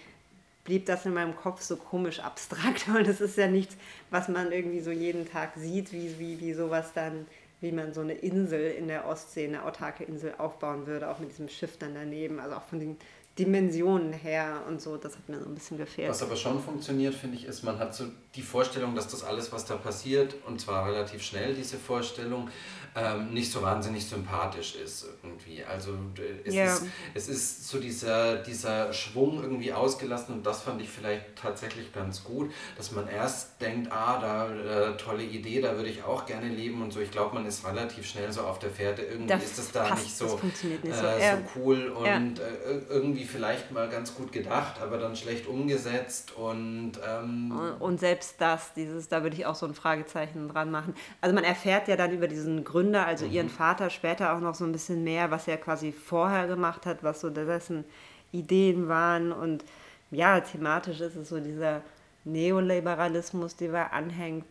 [0.63, 2.87] blieb das in meinem Kopf so komisch abstrakt.
[2.95, 3.77] Und es ist ja nichts,
[4.11, 7.27] was man irgendwie so jeden Tag sieht, wie, wie, wie sowas dann
[7.61, 11.31] wie man so eine Insel in der Ostsee, eine autarke Insel aufbauen würde, auch mit
[11.31, 12.99] diesem Schiff dann daneben, also auch von den
[13.39, 16.09] Dimensionen her und so, das hat mir so ein bisschen gefehlt.
[16.09, 18.05] Was aber schon funktioniert, finde ich, ist, man hat so
[18.37, 22.49] die Vorstellung, dass das alles, was da passiert, und zwar relativ schnell, diese Vorstellung,
[22.97, 25.65] ähm, nicht so wahnsinnig sympathisch ist irgendwie.
[25.65, 25.93] Also
[26.45, 26.67] es, ja.
[26.67, 31.93] ist, es ist so dieser, dieser Schwung irgendwie ausgelassen und das fand ich vielleicht tatsächlich
[31.93, 36.25] ganz gut, dass man erst denkt, ah, da äh, tolle Idee, da würde ich auch
[36.25, 37.01] gerne leben und so.
[37.01, 39.03] Ich glaube, man ist relativ schnell so auf der Fährte.
[39.03, 41.05] Irgendwie das ist das da passt, nicht so, nicht äh, so.
[41.05, 41.37] Ja.
[41.37, 41.61] so.
[41.61, 42.19] cool und ja.
[42.19, 48.37] äh, irgendwie vielleicht mal ganz gut gedacht, aber dann schlecht umgesetzt und ähm, und selbst
[48.39, 50.95] das, dieses, da würde ich auch so ein Fragezeichen dran machen.
[51.21, 53.33] Also man erfährt ja dann über diesen Gründen Gründer, also mhm.
[53.33, 57.03] ihren Vater, später auch noch so ein bisschen mehr, was er quasi vorher gemacht hat,
[57.03, 57.85] was so dessen
[58.33, 59.33] Ideen waren.
[59.33, 59.65] Und
[60.11, 61.81] ja, thematisch ist es so dieser
[62.25, 64.45] Neoliberalismus, der er anhängt,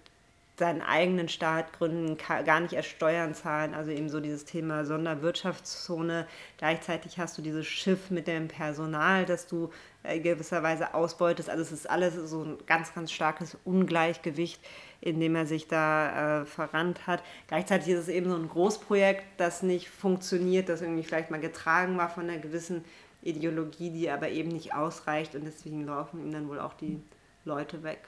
[0.58, 2.16] seinen eigenen Staat gründen,
[2.46, 6.28] gar nicht erst Steuern zahlen, also eben so dieses Thema Sonderwirtschaftszone.
[6.60, 9.72] Gleichzeitig hast du dieses Schiff mit dem Personal, das du
[10.04, 11.50] äh, gewisserweise ausbeutest.
[11.50, 14.62] Also es ist alles so ein ganz, ganz starkes Ungleichgewicht
[15.04, 17.22] in dem er sich da äh, verrannt hat.
[17.48, 21.98] Gleichzeitig ist es eben so ein Großprojekt, das nicht funktioniert, das irgendwie vielleicht mal getragen
[21.98, 22.86] war von einer gewissen
[23.22, 27.02] Ideologie, die aber eben nicht ausreicht und deswegen laufen ihm dann wohl auch die
[27.44, 28.00] Leute weg.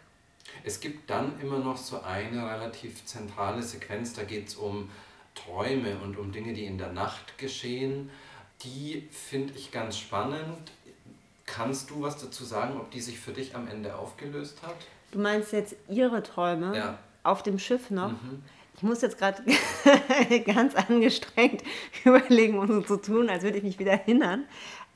[0.63, 4.89] Es gibt dann immer noch so eine relativ zentrale Sequenz, da geht es um
[5.33, 8.09] Träume und um Dinge, die in der Nacht geschehen.
[8.63, 10.71] Die finde ich ganz spannend.
[11.45, 14.77] Kannst du was dazu sagen, ob die sich für dich am Ende aufgelöst hat?
[15.15, 16.97] Du meinst jetzt ihre Träume ja.
[17.23, 18.11] auf dem Schiff noch?
[18.11, 18.43] Mhm.
[18.75, 19.41] Ich muss jetzt gerade
[20.45, 21.63] ganz angestrengt
[22.03, 24.43] überlegen, um so zu tun, als würde ich mich wieder erinnern.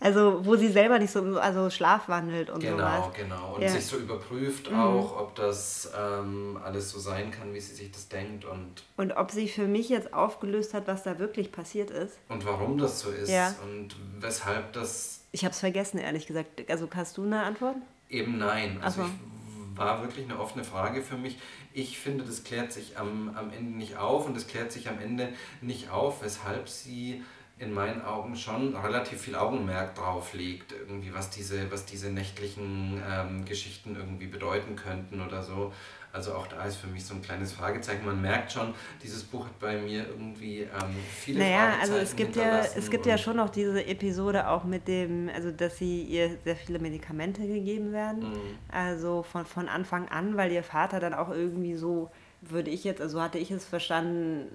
[0.01, 3.13] Also wo sie selber nicht so also schlafwandelt und genau, sowas.
[3.15, 3.55] Genau, genau.
[3.55, 3.69] Und ja.
[3.69, 4.77] sich so überprüft mhm.
[4.77, 8.43] auch, ob das ähm, alles so sein kann, wie sie sich das denkt.
[8.43, 12.19] Und, und ob sie für mich jetzt aufgelöst hat, was da wirklich passiert ist.
[12.27, 13.55] Und warum das so ist ja.
[13.63, 15.21] und weshalb das...
[15.31, 16.69] Ich habe es vergessen, ehrlich gesagt.
[16.69, 17.77] Also hast du eine Antwort?
[18.09, 18.79] Eben nein.
[18.81, 19.09] Also so.
[19.79, 21.37] War wirklich eine offene Frage für mich.
[21.73, 24.99] Ich finde, das klärt sich am, am Ende nicht auf und es klärt sich am
[24.99, 25.29] Ende
[25.61, 27.23] nicht auf, weshalb sie
[27.59, 33.01] in meinen Augen schon relativ viel Augenmerk drauf legt, irgendwie was diese, was diese nächtlichen
[33.05, 35.73] ähm, Geschichten irgendwie bedeuten könnten oder so.
[36.11, 38.03] Also auch da ist für mich so ein kleines Fragezeichen.
[38.03, 42.35] Man merkt schon, dieses Buch hat bei mir irgendwie ähm, viele naja, also es gibt
[42.35, 46.37] ja es gibt ja schon noch diese Episode auch mit dem, also dass sie ihr
[46.43, 48.31] sehr viele Medikamente gegeben werden.
[48.31, 48.57] Mhm.
[48.69, 52.09] Also von, von Anfang an, weil ihr Vater dann auch irgendwie so,
[52.41, 54.47] würde ich jetzt, also hatte ich es verstanden,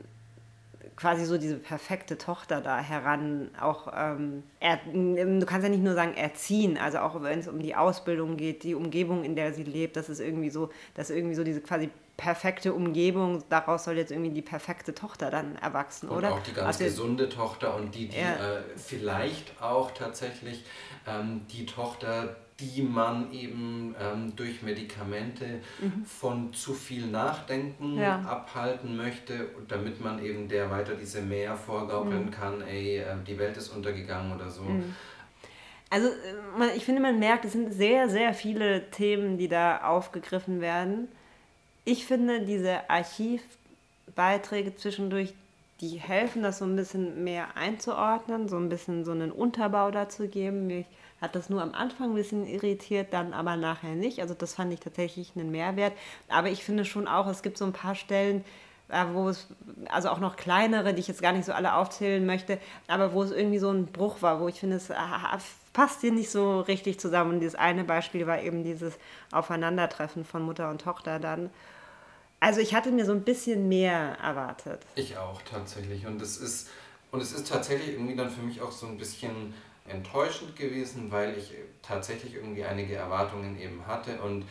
[0.97, 5.95] quasi so diese perfekte Tochter da heran auch, ähm, er, du kannst ja nicht nur
[5.95, 9.65] sagen erziehen, also auch wenn es um die Ausbildung geht, die Umgebung, in der sie
[9.65, 14.13] lebt, das ist irgendwie so, dass irgendwie so diese quasi perfekte Umgebung, daraus soll jetzt
[14.13, 16.33] irgendwie die perfekte Tochter dann erwachsen, und oder?
[16.33, 18.59] auch die ganz also, gesunde Tochter und die, die ja.
[18.59, 20.65] äh, vielleicht auch tatsächlich
[21.09, 26.05] ähm, die Tochter, die man eben ähm, durch Medikamente mhm.
[26.05, 28.21] von zu viel Nachdenken ja.
[28.21, 32.31] abhalten möchte, damit man eben der weiter diese Mehr vorgaukeln mhm.
[32.31, 34.63] kann, ey, äh, die Welt ist untergegangen oder so.
[34.63, 34.95] Mhm.
[35.91, 40.61] Also äh, ich finde, man merkt, es sind sehr, sehr viele Themen, die da aufgegriffen
[40.61, 41.09] werden.
[41.85, 45.35] Ich finde, diese Archivbeiträge zwischendurch,
[45.81, 50.29] die helfen, das so ein bisschen mehr einzuordnen, so ein bisschen so einen Unterbau dazu
[50.29, 50.71] geben.
[50.71, 50.87] Ich
[51.25, 54.21] hat das nur am Anfang ein bisschen irritiert, dann aber nachher nicht.
[54.21, 55.93] Also das fand ich tatsächlich einen Mehrwert.
[56.29, 58.45] Aber ich finde schon auch, es gibt so ein paar Stellen,
[58.89, 59.49] äh, wo es,
[59.89, 63.23] also auch noch kleinere, die ich jetzt gar nicht so alle aufzählen möchte, aber wo
[63.23, 64.93] es irgendwie so ein Bruch war, wo ich finde, es
[65.73, 67.35] passt hier nicht so richtig zusammen.
[67.35, 68.95] Und dieses eine Beispiel war eben dieses
[69.33, 71.51] Aufeinandertreffen von Mutter und Tochter dann.
[72.41, 74.83] Also ich hatte mir so ein bisschen mehr erwartet.
[74.97, 76.07] Ich auch tatsächlich.
[76.07, 76.69] Und es ist,
[77.11, 79.55] und es ist tatsächlich irgendwie dann für mich auch so ein bisschen
[79.87, 84.45] enttäuschend gewesen, weil ich tatsächlich irgendwie einige Erwartungen eben hatte und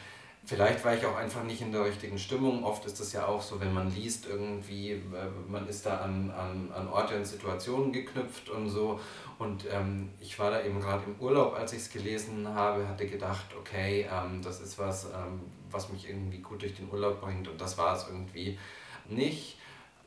[0.46, 2.66] Vielleicht war ich auch einfach nicht in der richtigen Stimmung.
[2.66, 5.00] Oft ist es ja auch so, wenn man liest, irgendwie, äh,
[5.48, 9.00] man ist da an, an, an Orte und Situationen geknüpft und so.
[9.40, 13.08] Und ähm, ich war da eben gerade im Urlaub, als ich es gelesen habe, hatte
[13.08, 15.40] gedacht, okay, ähm, das ist was, ähm,
[15.72, 17.48] was mich irgendwie gut durch den Urlaub bringt.
[17.48, 18.60] Und das war es irgendwie
[19.08, 19.58] nicht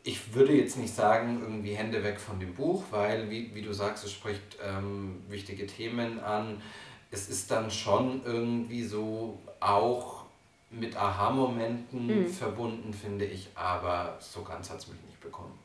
[0.07, 3.73] ich würde jetzt nicht sagen, irgendwie Hände weg von dem Buch, weil, wie, wie du
[3.73, 6.63] sagst, es spricht ähm, wichtige Themen an.
[7.11, 10.23] Es ist dann schon irgendwie so auch
[10.71, 12.29] mit Aha-Momenten mhm.
[12.29, 15.59] verbunden, finde ich, aber so ganz hat es mich nicht bekommen.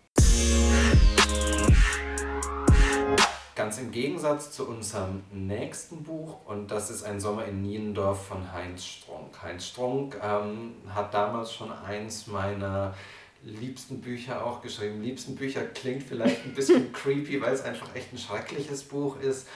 [3.53, 8.51] Ganz im Gegensatz zu unserem nächsten Buch, und das ist Ein Sommer in Niendorf von
[8.51, 9.39] Heinz Strunk.
[9.43, 12.95] Heinz Strunk ähm, hat damals schon eins meiner
[13.43, 15.01] liebsten Bücher auch geschrieben.
[15.01, 19.47] Liebsten Bücher klingt vielleicht ein bisschen creepy, weil es einfach echt ein schreckliches Buch ist.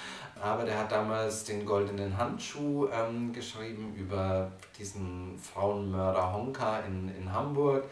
[0.42, 7.32] Aber der hat damals den Goldenen Handschuh ähm, geschrieben über diesen Frauenmörder Honka in, in
[7.32, 7.86] Hamburg.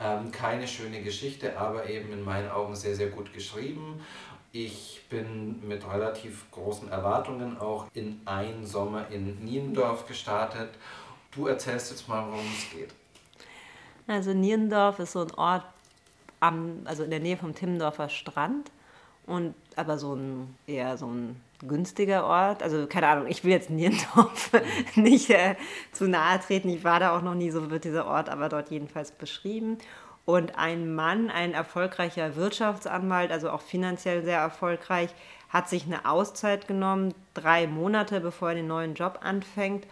[0.00, 4.00] Ähm, keine schöne Geschichte, aber eben in meinen Augen sehr, sehr gut geschrieben.
[4.52, 10.70] Ich bin mit relativ großen Erwartungen auch in Ein Sommer in Niendorf gestartet.
[11.30, 12.99] Du erzählst jetzt mal, worum es geht.
[14.10, 15.64] Also Nierendorf ist so ein Ort
[16.40, 18.72] am, also in der Nähe vom Timmendorfer Strand
[19.24, 22.60] und aber so ein eher so ein günstiger Ort.
[22.60, 24.50] Also keine Ahnung, ich will jetzt Nierendorf
[24.96, 25.54] nicht äh,
[25.92, 26.70] zu nahe treten.
[26.70, 29.78] Ich war da auch noch nie, so wird dieser Ort aber dort jedenfalls beschrieben.
[30.24, 35.10] Und ein Mann, ein erfolgreicher Wirtschaftsanwalt, also auch finanziell sehr erfolgreich,
[35.50, 39.86] hat sich eine Auszeit genommen, drei Monate bevor er den neuen Job anfängt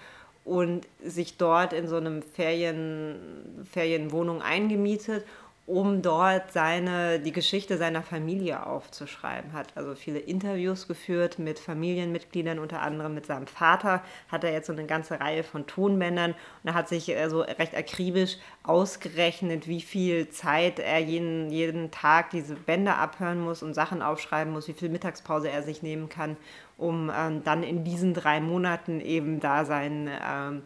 [0.48, 5.24] und sich dort in so einem Ferien, Ferienwohnung eingemietet
[5.68, 9.52] um dort seine, die Geschichte seiner Familie aufzuschreiben.
[9.52, 14.68] Hat also viele Interviews geführt mit Familienmitgliedern, unter anderem mit seinem Vater, hat er jetzt
[14.68, 19.82] so eine ganze Reihe von Tonbändern und er hat sich also recht akribisch ausgerechnet, wie
[19.82, 24.72] viel Zeit er jeden, jeden Tag diese Bänder abhören muss und Sachen aufschreiben muss, wie
[24.72, 26.38] viel Mittagspause er sich nehmen kann,
[26.78, 30.62] um ähm, dann in diesen drei Monaten eben da sein ähm,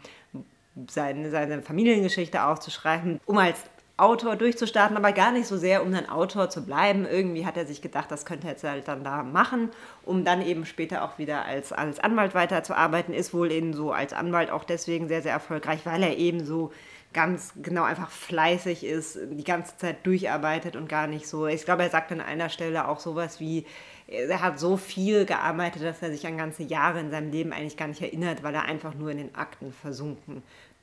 [0.89, 3.59] seine, seine Familiengeschichte aufzuschreiben, um als
[3.99, 7.07] Autor durchzustarten, aber gar nicht so sehr, um dann Autor zu bleiben.
[7.07, 9.71] Irgendwie hat er sich gedacht, das könnte er jetzt halt dann da machen,
[10.05, 13.15] um dann eben später auch wieder als, als Anwalt weiterzuarbeiten.
[13.15, 16.73] Ist wohl eben so als Anwalt auch deswegen sehr, sehr erfolgreich, weil er eben so
[17.13, 21.47] ganz genau einfach fleißig ist, die ganze Zeit durcharbeitet und gar nicht so.
[21.47, 23.67] Ich glaube, er sagt an einer Stelle auch sowas wie,
[24.07, 27.77] er hat so viel gearbeitet, dass er sich an ganze Jahre in seinem Leben eigentlich
[27.77, 30.43] gar nicht erinnert, weil er einfach nur in den Akten versunken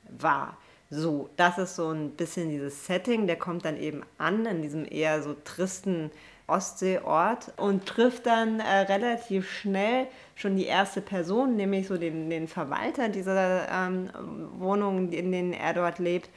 [0.09, 0.57] war.
[0.89, 4.85] So, das ist so ein bisschen dieses Setting, der kommt dann eben an in diesem
[4.89, 6.09] eher so tristen
[6.47, 12.47] Ostseeort und trifft dann äh, relativ schnell schon die erste Person, nämlich so den, den
[12.47, 14.09] Verwalter dieser ähm,
[14.57, 16.29] Wohnung, in denen er dort lebt.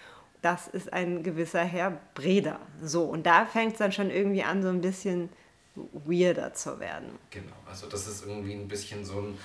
[0.42, 2.58] Das ist ein gewisser Herr Breder.
[2.82, 5.30] So, und da fängt es dann schon irgendwie an, so ein bisschen
[5.74, 7.18] weirder zu werden.
[7.30, 9.38] Genau, also das ist irgendwie ein bisschen so ein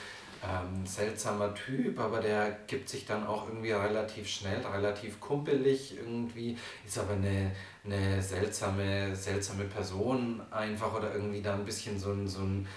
[0.43, 6.57] ähm, seltsamer Typ, aber der gibt sich dann auch irgendwie relativ schnell, relativ kumpelig irgendwie,
[6.85, 7.51] ist aber eine,
[7.85, 12.67] eine seltsame, seltsame Person einfach oder irgendwie da ein bisschen so ein, so ein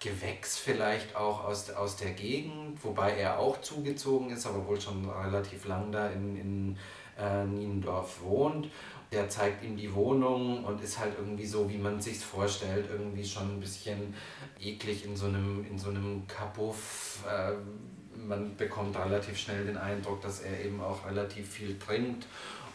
[0.00, 5.08] Gewächs vielleicht auch aus, aus der Gegend, wobei er auch zugezogen ist, aber wohl schon
[5.08, 6.78] relativ lang da in, in
[7.18, 8.68] äh, Niendorf wohnt.
[9.12, 13.24] Der zeigt ihm die Wohnung und ist halt irgendwie so, wie man sich vorstellt, irgendwie
[13.24, 14.14] schon ein bisschen
[14.60, 17.24] eklig in so einem, in so einem Kapuff.
[17.28, 17.52] Äh,
[18.18, 22.26] man bekommt relativ schnell den Eindruck, dass er eben auch relativ viel trinkt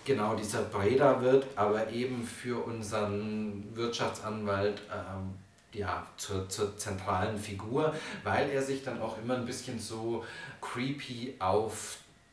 [0.07, 5.33] genau dieser Breda wird aber eben für unseren Wirtschaftsanwalt ähm,
[5.73, 10.23] ja, zur, zur zentralen Figur, weil er sich dann auch immer ein bisschen so
[10.61, 11.35] creepy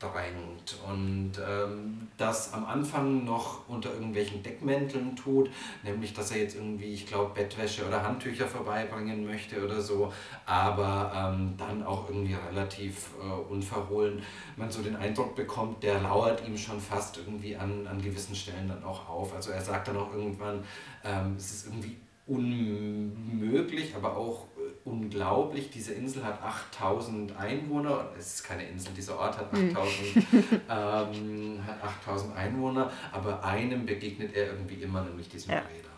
[0.05, 5.49] aufdrängt und ähm, das am Anfang noch unter irgendwelchen Deckmänteln tut,
[5.83, 10.11] nämlich dass er jetzt irgendwie, ich glaube, Bettwäsche oder Handtücher vorbeibringen möchte oder so,
[10.45, 14.21] aber ähm, dann auch irgendwie relativ äh, unverhohlen
[14.57, 18.67] man so den Eindruck bekommt, der lauert ihm schon fast irgendwie an, an gewissen Stellen
[18.67, 19.33] dann auch auf.
[19.33, 20.63] Also er sagt dann auch irgendwann,
[21.03, 24.45] ähm, es ist irgendwie unmöglich, aber auch
[24.85, 25.71] unglaublich.
[25.71, 28.09] Diese Insel hat 8000 Einwohner.
[28.17, 30.61] Es ist keine Insel, dieser Ort hat 8000, hm.
[30.69, 35.59] ähm, hat 8000 Einwohner, aber einem begegnet er irgendwie immer, nämlich diesem ja.
[35.59, 35.89] Räder.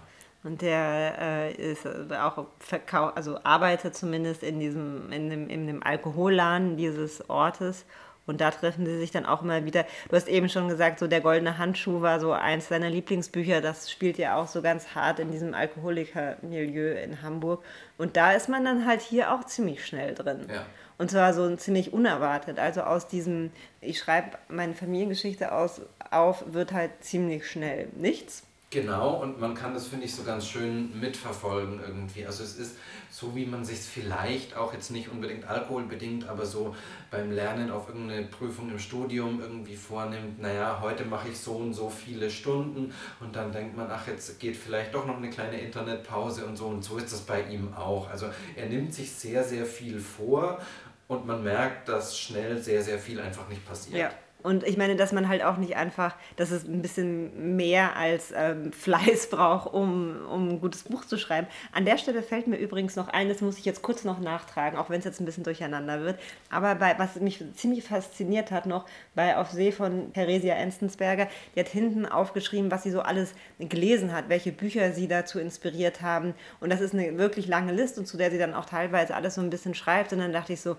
[0.43, 5.83] Und der äh, ist auch Verkau also arbeitet zumindest in diesem, in dem, in dem
[5.83, 7.85] Alkoholladen dieses Ortes
[8.27, 9.85] und da treffen sie sich dann auch immer wieder.
[10.09, 13.61] Du hast eben schon gesagt, so der goldene Handschuh war so eins deiner Lieblingsbücher.
[13.61, 17.63] Das spielt ja auch so ganz hart in diesem Alkoholiker-Milieu in Hamburg.
[17.97, 20.47] Und da ist man dann halt hier auch ziemlich schnell drin.
[20.53, 20.65] Ja.
[20.97, 22.59] Und zwar so ziemlich unerwartet.
[22.59, 28.46] Also aus diesem, ich schreibe meine Familiengeschichte aus, auf, wird halt ziemlich schnell nichts.
[28.69, 32.25] Genau, und man kann das, finde ich, so ganz schön mitverfolgen irgendwie.
[32.25, 32.75] Also es ist
[33.09, 36.75] so, wie man sich vielleicht auch jetzt nicht unbedingt alkoholbedingt, aber so
[37.09, 41.73] beim Lernen auf irgendeine Prüfung im Studium irgendwie vornimmt, naja, heute mache ich so und
[41.73, 45.61] so viele Stunden und dann denkt man, ach, jetzt geht vielleicht doch noch eine kleine
[45.61, 48.09] Internetpause und so und so ist das bei ihm auch.
[48.09, 48.25] Also
[48.57, 50.59] er nimmt sich sehr, sehr viel vor
[51.07, 53.97] und man merkt, dass schnell sehr, sehr viel einfach nicht passiert.
[53.97, 54.11] Ja.
[54.43, 58.31] Und ich meine, dass man halt auch nicht einfach, dass es ein bisschen mehr als
[58.35, 61.47] ähm, Fleiß braucht, um, um ein gutes Buch zu schreiben.
[61.73, 64.77] An der Stelle fällt mir übrigens noch ein, das muss ich jetzt kurz noch nachtragen,
[64.77, 66.19] auch wenn es jetzt ein bisschen durcheinander wird.
[66.51, 71.59] Aber bei, was mich ziemlich fasziniert hat noch, bei Auf See von Theresia Enstensberger, die
[71.59, 76.35] hat hinten aufgeschrieben, was sie so alles gelesen hat, welche Bücher sie dazu inspiriert haben.
[76.59, 79.41] Und das ist eine wirklich lange Liste, zu der sie dann auch teilweise alles so
[79.41, 80.13] ein bisschen schreibt.
[80.13, 80.77] Und dann dachte ich so,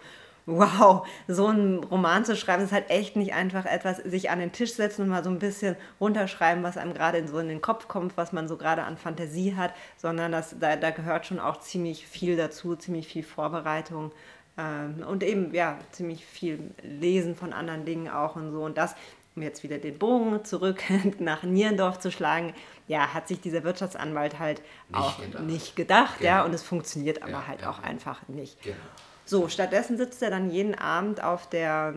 [0.49, 4.51] wow, so einen Roman zu schreiben, ist halt echt nicht einfach etwas, sich an den
[4.51, 7.87] Tisch setzen und mal so ein bisschen runterschreiben, was einem gerade so in den Kopf
[7.87, 11.61] kommt, was man so gerade an Fantasie hat, sondern das, da, da gehört schon auch
[11.61, 14.11] ziemlich viel dazu, ziemlich viel Vorbereitung
[14.57, 18.65] ähm, und eben, ja, ziemlich viel Lesen von anderen Dingen auch und so.
[18.65, 18.95] Und das,
[19.37, 20.83] um jetzt wieder den Bogen zurück
[21.19, 22.55] nach Nierendorf zu schlagen,
[22.87, 25.45] ja, hat sich dieser Wirtschaftsanwalt halt nicht auch gedacht.
[25.45, 26.31] nicht gedacht, genau.
[26.31, 27.71] ja, und es funktioniert aber ja, halt ja.
[27.71, 28.63] auch einfach nicht.
[28.63, 28.77] Genau.
[29.29, 31.93] So, stattdessen sitzt er dann jeden Abend auf, der,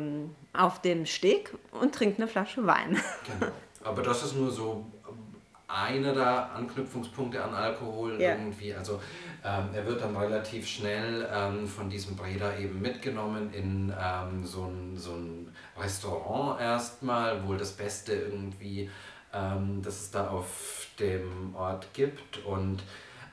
[0.52, 3.00] auf dem Steg und trinkt eine Flasche Wein.
[3.40, 3.52] Genau.
[3.84, 4.86] Aber das ist nur so
[5.68, 8.32] einer der Anknüpfungspunkte an Alkohol ja.
[8.32, 8.74] irgendwie.
[8.74, 9.00] Also
[9.46, 14.66] ähm, er wird dann relativ schnell ähm, von diesem Breda eben mitgenommen in ähm, so,
[14.66, 18.90] ein, so ein Restaurant erstmal, wohl das Beste irgendwie,
[19.34, 22.44] ähm, das es da auf dem Ort gibt.
[22.46, 22.84] Und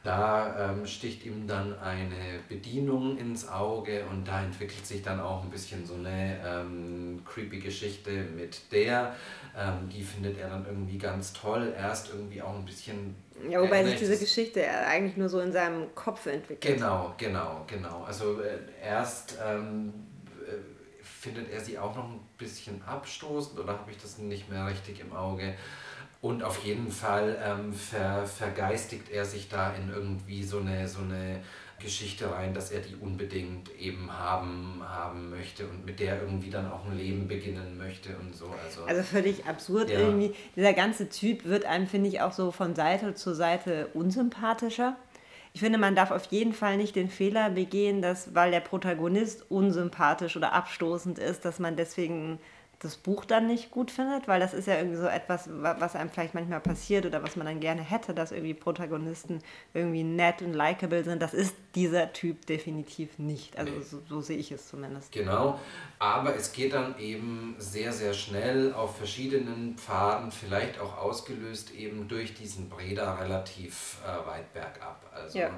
[0.08, 5.44] da ähm, sticht ihm dann eine Bedienung ins Auge und da entwickelt sich dann auch
[5.44, 9.14] ein bisschen so eine ähm, creepy Geschichte mit der.
[9.54, 11.74] Ähm, die findet er dann irgendwie ganz toll.
[11.76, 13.16] Erst irgendwie auch ein bisschen.
[13.50, 16.76] Ja, wobei sich diese Geschichte eigentlich nur so in seinem Kopf entwickelt.
[16.76, 18.04] Genau, genau, genau.
[18.04, 19.92] Also äh, erst ähm,
[20.40, 20.54] äh,
[21.02, 25.00] findet er sie auch noch ein bisschen abstoßend oder habe ich das nicht mehr richtig
[25.00, 25.54] im Auge?
[26.20, 31.00] Und auf jeden Fall ähm, ver, vergeistigt er sich da in irgendwie so eine, so
[31.00, 31.40] eine
[31.80, 36.70] Geschichte rein, dass er die unbedingt eben haben, haben möchte und mit der irgendwie dann
[36.70, 38.46] auch ein Leben beginnen möchte und so.
[38.64, 40.00] Also, also völlig absurd ja.
[40.00, 40.34] irgendwie.
[40.56, 44.96] Dieser ganze Typ wird einem, finde ich, auch so von Seite zu Seite unsympathischer.
[45.52, 49.48] Ich finde, man darf auf jeden Fall nicht den Fehler begehen, dass, weil der Protagonist
[49.50, 52.40] unsympathisch oder abstoßend ist, dass man deswegen
[52.80, 56.10] das Buch dann nicht gut findet, weil das ist ja irgendwie so etwas, was einem
[56.10, 59.42] vielleicht manchmal passiert oder was man dann gerne hätte, dass irgendwie Protagonisten
[59.74, 61.20] irgendwie nett und likable sind.
[61.20, 63.58] Das ist dieser Typ definitiv nicht.
[63.58, 63.82] Also nee.
[63.82, 65.10] so, so, sehe ich es zumindest.
[65.10, 65.58] Genau,
[65.98, 72.06] aber es geht dann eben sehr, sehr schnell auf verschiedenen Pfaden, vielleicht auch ausgelöst eben
[72.06, 75.04] durch diesen Breda relativ äh, weit bergab.
[75.12, 75.50] Also, ja.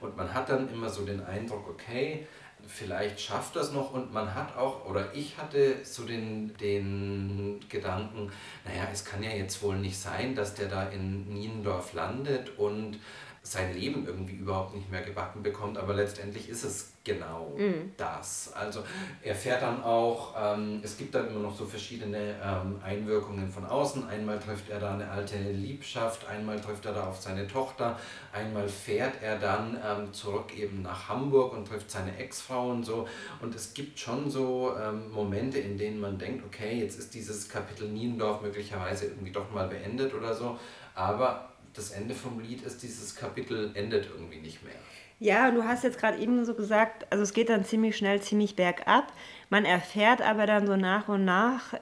[0.00, 2.26] Und man hat dann immer so den Eindruck, okay,
[2.66, 8.30] vielleicht schafft das noch und man hat auch, oder ich hatte so den, den Gedanken,
[8.64, 12.98] naja, es kann ja jetzt wohl nicht sein, dass der da in Niendorf landet und
[13.46, 17.92] sein Leben irgendwie überhaupt nicht mehr gebacken bekommt, aber letztendlich ist es genau mhm.
[17.98, 18.50] das.
[18.54, 18.82] Also
[19.22, 23.66] er fährt dann auch, ähm, es gibt dann immer noch so verschiedene ähm, Einwirkungen von
[23.66, 24.08] außen.
[24.08, 27.98] Einmal trifft er da eine alte Liebschaft, einmal trifft er da auf seine Tochter,
[28.32, 33.06] einmal fährt er dann ähm, zurück eben nach Hamburg und trifft seine Ex-Frau und so.
[33.42, 37.46] Und es gibt schon so ähm, Momente, in denen man denkt, okay, jetzt ist dieses
[37.46, 40.58] Kapitel Niendorf möglicherweise irgendwie doch mal beendet oder so.
[40.94, 44.74] Aber das Ende vom Lied ist, dieses Kapitel endet irgendwie nicht mehr.
[45.20, 48.56] Ja, du hast jetzt gerade eben so gesagt, also es geht dann ziemlich schnell, ziemlich
[48.56, 49.12] bergab.
[49.48, 51.74] Man erfährt aber dann so nach und nach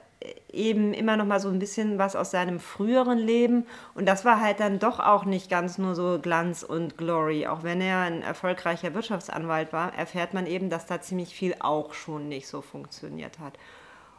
[0.51, 3.65] eben immer noch mal so ein bisschen was aus seinem früheren Leben
[3.95, 7.47] und das war halt dann doch auch nicht ganz nur so Glanz und Glory.
[7.47, 11.93] Auch wenn er ein erfolgreicher Wirtschaftsanwalt war, erfährt man eben, dass da ziemlich viel auch
[11.93, 13.57] schon nicht so funktioniert hat.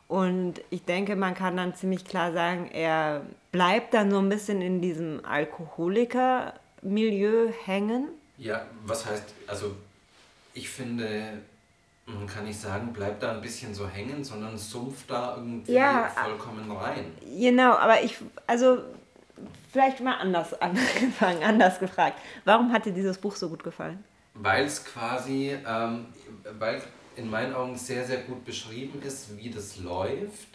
[0.09, 4.61] Und ich denke, man kann dann ziemlich klar sagen, er bleibt dann so ein bisschen
[4.61, 8.09] in diesem Alkoholiker-Milieu hängen.
[8.36, 9.74] Ja, was heißt, also
[10.52, 11.38] ich finde,
[12.07, 16.11] man kann nicht sagen, bleibt da ein bisschen so hängen, sondern sumpft da irgendwie ja,
[16.14, 17.07] vollkommen rein.
[17.38, 18.80] Genau, aber ich, also
[19.72, 22.18] vielleicht mal anders angefangen, anders gefragt.
[22.44, 24.05] Warum hat dir dieses Buch so gut gefallen?
[24.34, 26.07] Weil es quasi, ähm,
[26.59, 26.82] weil
[27.16, 30.48] in meinen Augen sehr, sehr gut beschrieben ist, wie das läuft,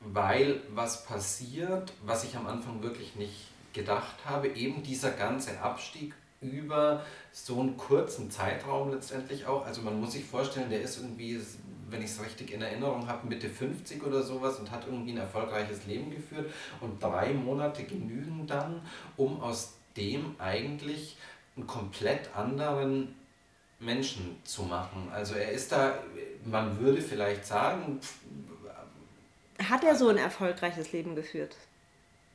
[0.00, 6.14] weil was passiert, was ich am Anfang wirklich nicht gedacht habe, eben dieser ganze Abstieg
[6.40, 9.66] über so einen kurzen Zeitraum letztendlich auch.
[9.66, 11.40] Also man muss sich vorstellen, der ist irgendwie,
[11.90, 15.18] wenn ich es richtig in Erinnerung habe, Mitte 50 oder sowas und hat irgendwie ein
[15.18, 16.52] erfolgreiches Leben geführt.
[16.80, 18.82] Und drei Monate genügen dann,
[19.16, 21.16] um aus dem eigentlich
[21.56, 23.14] einen komplett anderen
[23.80, 25.08] Menschen zu machen.
[25.12, 25.94] Also er ist da,
[26.44, 28.00] man würde vielleicht sagen.
[29.68, 31.56] Hat er so ein erfolgreiches Leben geführt?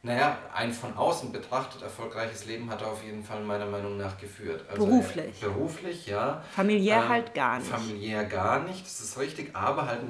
[0.06, 4.18] Naja, ein von außen betrachtet erfolgreiches Leben hat er auf jeden Fall meiner Meinung nach
[4.18, 4.66] geführt.
[4.70, 5.42] Also beruflich.
[5.42, 6.44] Er, beruflich, ja.
[6.54, 7.70] Familiär ähm, halt gar nicht.
[7.70, 10.02] Familiär gar nicht, das ist richtig, aber halt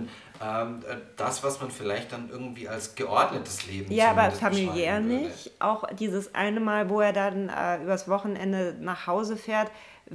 [0.42, 0.84] ähm,
[1.16, 5.52] das, was man vielleicht dann irgendwie als geordnetes Leben Ja, aber familiär nicht.
[5.60, 9.70] Auch dieses eine Mal, wo er dann äh, übers Wochenende nach Hause fährt,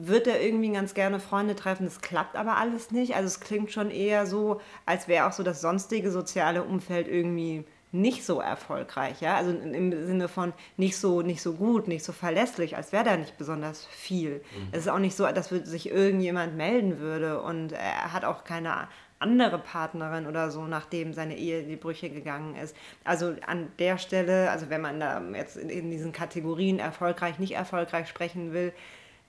[0.07, 1.85] wird er irgendwie ganz gerne Freunde treffen.
[1.85, 3.17] Das klappt aber alles nicht.
[3.17, 7.65] Also es klingt schon eher so, als wäre auch so das sonstige soziale Umfeld irgendwie
[7.91, 12.13] nicht so erfolgreich, ja, also im Sinne von nicht so, nicht so gut, nicht so
[12.13, 14.37] verlässlich, als wäre da nicht besonders viel.
[14.37, 14.69] Mhm.
[14.73, 18.89] Es ist auch nicht so, dass sich irgendjemand melden würde und er hat auch keine
[19.21, 22.77] andere Partnerin oder so, nachdem seine Ehe in die Brüche gegangen ist.
[23.05, 28.09] Also an der Stelle, also wenn man da jetzt in diesen Kategorien erfolgreich, nicht erfolgreich
[28.09, 28.73] sprechen will,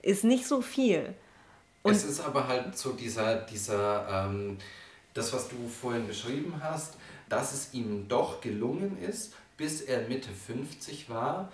[0.02, 1.14] ist nicht so viel.
[1.82, 4.58] Und es ist aber halt so dieser, dieser ähm,
[5.14, 6.94] das, was du vorhin beschrieben hast,
[7.28, 11.50] dass es ihm doch gelungen ist, bis er Mitte 50 war,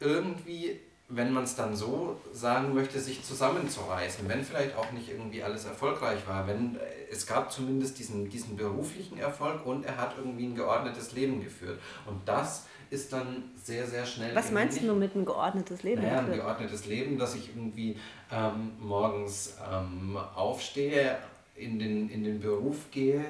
[0.00, 5.42] irgendwie, wenn man es dann so sagen möchte, sich zusammenzureißen, wenn vielleicht auch nicht irgendwie
[5.42, 6.78] alles erfolgreich war, wenn
[7.10, 11.80] es gab zumindest diesen, diesen beruflichen Erfolg und er hat irgendwie ein geordnetes Leben geführt.
[12.06, 14.34] Und das ist dann sehr, sehr schnell.
[14.34, 16.02] Was meinst du mit ein geordnetes Leben?
[16.02, 17.96] Naja, ein geordnetes Leben, dass ich irgendwie
[18.30, 21.18] ähm, morgens ähm, aufstehe,
[21.56, 23.24] in den, in den Beruf gehe,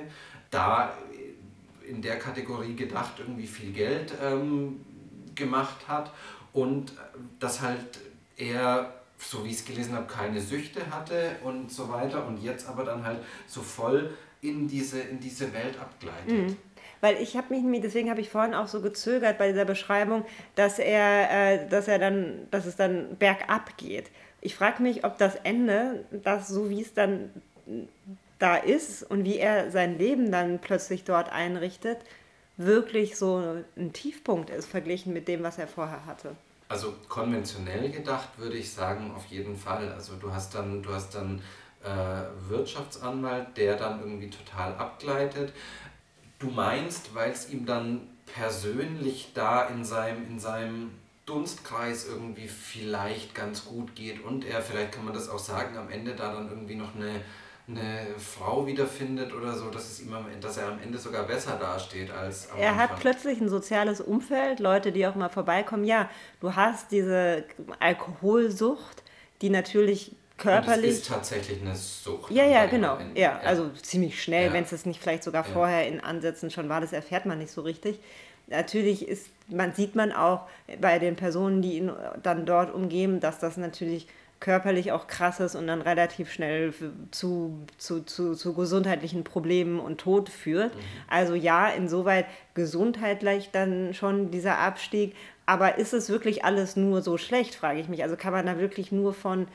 [0.50, 0.94] da
[1.86, 4.80] in der Kategorie gedacht irgendwie viel Geld ähm,
[5.34, 6.10] gemacht hat
[6.52, 6.92] und
[7.38, 8.00] das halt
[8.36, 12.68] er, so wie ich es gelesen habe, keine Süchte hatte und so weiter und jetzt
[12.68, 16.28] aber dann halt so voll in diese, in diese Welt abgleitet.
[16.28, 16.56] Mhm.
[17.04, 20.24] Weil ich habe mich, deswegen habe ich vorhin auch so gezögert bei dieser Beschreibung,
[20.54, 24.10] dass er, äh, dass er dann, dass es dann bergab geht.
[24.40, 27.28] Ich frage mich, ob das Ende, das so wie es dann
[28.38, 31.98] da ist und wie er sein Leben dann plötzlich dort einrichtet,
[32.56, 36.30] wirklich so ein Tiefpunkt ist, verglichen mit dem, was er vorher hatte.
[36.70, 39.92] Also konventionell gedacht würde ich sagen, auf jeden Fall.
[39.92, 41.42] Also du hast dann, du hast dann
[41.84, 45.52] äh, Wirtschaftsanwalt, der dann irgendwie total abgleitet.
[46.44, 50.90] Du meinst, weil es ihm dann persönlich da in seinem, in seinem
[51.24, 55.90] Dunstkreis irgendwie vielleicht ganz gut geht und er, vielleicht kann man das auch sagen, am
[55.90, 57.22] Ende da dann irgendwie noch eine,
[57.66, 61.56] eine Frau wiederfindet oder so, dass, es ihm am, dass er am Ende sogar besser
[61.56, 62.88] dasteht als am Er Anfang.
[62.90, 65.84] hat plötzlich ein soziales Umfeld, Leute, die auch mal vorbeikommen.
[65.84, 67.44] Ja, du hast diese
[67.80, 69.02] Alkoholsucht,
[69.40, 70.90] die natürlich körperlich.
[70.90, 72.30] Und ist tatsächlich eine Sucht.
[72.30, 72.96] Ja, ja, genau.
[72.96, 74.52] In, ja, also ziemlich schnell, ja.
[74.52, 75.52] wenn es es nicht vielleicht sogar ja.
[75.52, 77.98] vorher in Ansätzen schon war, das erfährt man nicht so richtig.
[78.46, 80.46] Natürlich ist, man sieht man auch
[80.80, 81.90] bei den Personen, die ihn
[82.22, 84.06] dann dort umgeben, dass das natürlich
[84.40, 86.74] körperlich auch krass ist und dann relativ schnell
[87.10, 90.74] zu, zu, zu, zu gesundheitlichen Problemen und Tod führt.
[90.74, 90.80] Mhm.
[91.08, 95.14] Also ja, insoweit gesundheitlich dann schon dieser Abstieg,
[95.46, 98.02] aber ist es wirklich alles nur so schlecht, frage ich mich.
[98.02, 99.46] Also kann man da wirklich nur von,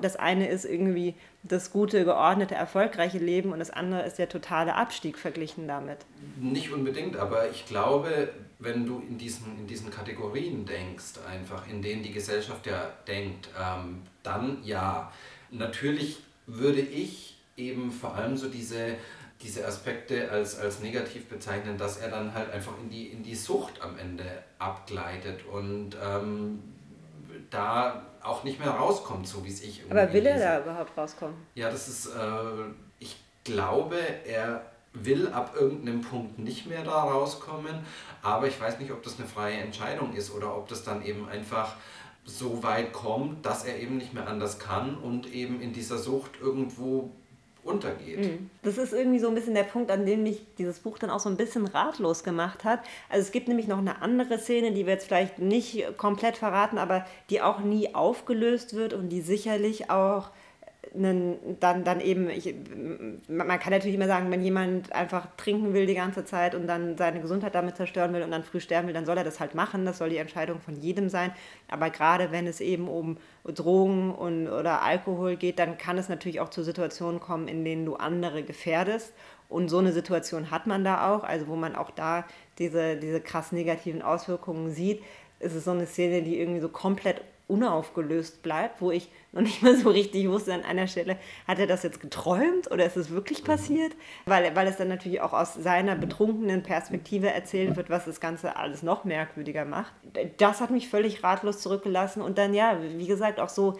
[0.00, 4.74] das eine ist irgendwie das gute, geordnete, erfolgreiche Leben und das andere ist der totale
[4.74, 5.98] Abstieg verglichen damit?
[6.40, 11.82] Nicht unbedingt, aber ich glaube, wenn du in diesen, in diesen Kategorien denkst, einfach in
[11.82, 15.12] denen die Gesellschaft ja denkt, ähm, dann ja.
[15.50, 18.96] Natürlich würde ich eben vor allem so diese
[19.44, 23.34] diese Aspekte als, als negativ bezeichnen, dass er dann halt einfach in die, in die
[23.34, 24.24] Sucht am Ende
[24.58, 26.62] abgleitet und ähm,
[27.50, 31.36] da auch nicht mehr rauskommt, so wie es ich Aber will er da überhaupt rauskommen?
[31.54, 32.10] Ja, das ist, äh,
[32.98, 37.80] ich glaube, er will ab irgendeinem Punkt nicht mehr da rauskommen,
[38.22, 41.28] aber ich weiß nicht, ob das eine freie Entscheidung ist oder ob das dann eben
[41.28, 41.74] einfach
[42.24, 46.40] so weit kommt, dass er eben nicht mehr anders kann und eben in dieser Sucht
[46.40, 47.10] irgendwo
[47.64, 48.18] untergeht.
[48.18, 48.50] Mhm.
[48.62, 51.20] Das ist irgendwie so ein bisschen der Punkt, an dem mich dieses Buch dann auch
[51.20, 52.80] so ein bisschen ratlos gemacht hat.
[53.08, 56.78] Also es gibt nämlich noch eine andere Szene, die wir jetzt vielleicht nicht komplett verraten,
[56.78, 60.30] aber die auch nie aufgelöst wird und die sicherlich auch
[60.94, 62.54] einen, dann, dann eben, ich,
[63.28, 66.96] man kann natürlich immer sagen, wenn jemand einfach trinken will die ganze Zeit und dann
[66.96, 69.54] seine Gesundheit damit zerstören will und dann früh sterben will, dann soll er das halt
[69.54, 69.86] machen.
[69.86, 71.32] Das soll die Entscheidung von jedem sein.
[71.68, 76.40] Aber gerade wenn es eben um Drogen und, oder Alkohol geht, dann kann es natürlich
[76.40, 79.12] auch zu Situationen kommen, in denen du andere gefährdest.
[79.48, 82.24] Und so eine Situation hat man da auch, also wo man auch da
[82.58, 85.02] diese, diese krass negativen Auswirkungen sieht.
[85.38, 89.62] Es ist so eine Szene, die irgendwie so komplett unaufgelöst bleibt, wo ich noch nicht
[89.62, 93.10] mal so richtig wusste an einer Stelle, hat er das jetzt geträumt oder ist es
[93.10, 93.46] wirklich mhm.
[93.46, 93.92] passiert?
[94.24, 98.56] Weil, weil es dann natürlich auch aus seiner betrunkenen Perspektive erzählt wird, was das Ganze
[98.56, 99.92] alles noch merkwürdiger macht.
[100.38, 103.78] Das hat mich völlig ratlos zurückgelassen und dann ja, wie gesagt, auch so,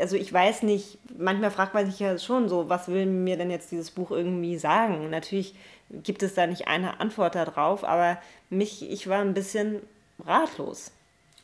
[0.00, 3.50] also ich weiß nicht, manchmal fragt man sich ja schon so, was will mir denn
[3.50, 5.10] jetzt dieses Buch irgendwie sagen?
[5.10, 5.54] Natürlich
[5.90, 8.18] gibt es da nicht eine Antwort darauf, aber
[8.50, 9.80] mich, ich war ein bisschen
[10.24, 10.90] ratlos.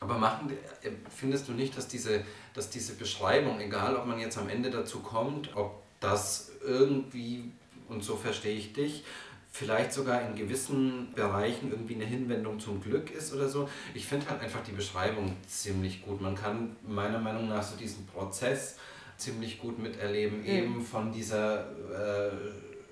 [0.03, 0.51] Aber machen,
[0.81, 2.23] äh, findest du nicht, dass diese,
[2.53, 7.51] dass diese Beschreibung, egal ob man jetzt am Ende dazu kommt, ob das irgendwie,
[7.87, 9.03] und so verstehe ich dich,
[9.49, 13.69] vielleicht sogar in gewissen Bereichen irgendwie eine Hinwendung zum Glück ist oder so.
[13.93, 16.19] Ich finde halt einfach die Beschreibung ziemlich gut.
[16.19, 18.77] Man kann meiner Meinung nach so diesen Prozess
[19.15, 20.47] ziemlich gut miterleben, mhm.
[20.47, 22.31] eben von dieser äh,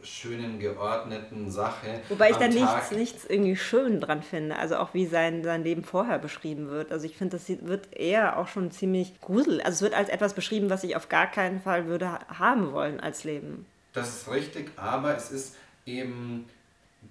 [0.03, 2.01] schönen, geordneten Sache.
[2.09, 4.57] Wobei ich da nichts, nichts irgendwie schön dran finde.
[4.57, 6.91] Also auch wie sein, sein Leben vorher beschrieben wird.
[6.91, 9.61] Also ich finde, das wird eher auch schon ziemlich grusel.
[9.61, 12.99] Also es wird als etwas beschrieben, was ich auf gar keinen Fall würde haben wollen
[12.99, 13.65] als Leben.
[13.93, 16.45] Das ist richtig, aber es ist eben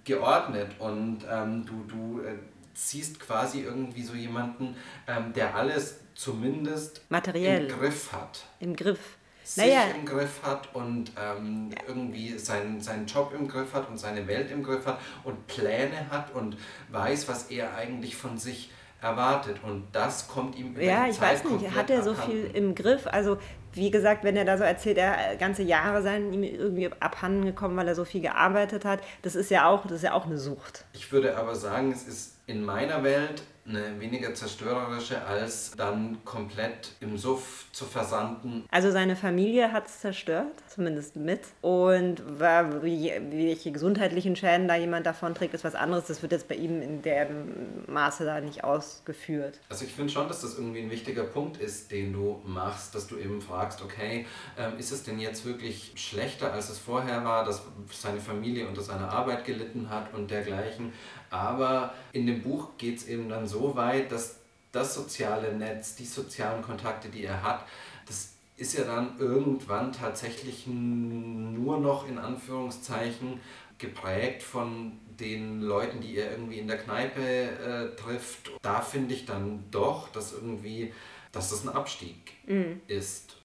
[0.05, 2.35] geordnet und ähm, du, du äh,
[2.75, 4.77] siehst quasi irgendwie so jemanden,
[5.07, 8.45] ähm, der alles zumindest materiell im Griff hat.
[8.61, 9.17] Im Griff
[9.55, 9.83] sich naja.
[9.97, 14.51] im Griff hat und ähm, irgendwie seinen, seinen Job im Griff hat und seine Welt
[14.51, 16.57] im Griff hat und Pläne hat und
[16.91, 18.71] weiß, was er eigentlich von sich
[19.03, 19.57] erwartet.
[19.65, 22.31] Und das kommt ihm über Ja, ich Zeit weiß nicht, hat er so abhanden.
[22.31, 23.07] viel im Griff?
[23.07, 23.39] Also
[23.73, 27.77] wie gesagt, wenn er da so erzählt, er ganze Jahre seien ihm irgendwie abhanden gekommen,
[27.77, 30.39] weil er so viel gearbeitet hat, das ist ja auch, das ist ja auch eine
[30.39, 30.85] Sucht.
[30.93, 36.93] Ich würde aber sagen, es ist in meiner Welt eine weniger zerstörerische, als dann komplett
[37.01, 38.65] im Suff zu versanden.
[38.71, 41.41] Also seine Familie hat es zerstört, zumindest mit.
[41.61, 46.07] Und welche gesundheitlichen Schäden da jemand davon trägt, ist was anderes.
[46.07, 49.61] Das wird jetzt bei ihm in dem Maße da nicht ausgeführt.
[49.69, 53.07] Also ich finde schon, dass das irgendwie ein wichtiger Punkt ist, den du machst, dass
[53.07, 54.27] du eben fragst, okay,
[54.59, 57.63] ähm, ist es denn jetzt wirklich schlechter, als es vorher war, dass
[57.93, 60.93] seine Familie unter seiner Arbeit gelitten hat und dergleichen?
[61.31, 64.37] Aber in dem Buch geht es eben dann so weit, dass
[64.73, 67.65] das soziale Netz, die sozialen Kontakte, die er hat,
[68.07, 73.41] das ist ja dann irgendwann tatsächlich nur noch in Anführungszeichen
[73.79, 78.51] geprägt von den Leuten, die ihr irgendwie in der Kneipe äh, trifft.
[78.63, 80.93] Da finde ich dann doch, dass irgendwie,
[81.33, 82.81] dass das ein Abstieg mhm.
[82.87, 83.37] ist.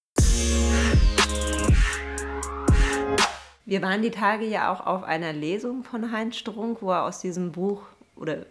[3.65, 7.19] Wir waren die Tage ja auch auf einer Lesung von Heinz Strunk, wo er aus
[7.19, 7.81] diesem Buch
[8.15, 8.45] oder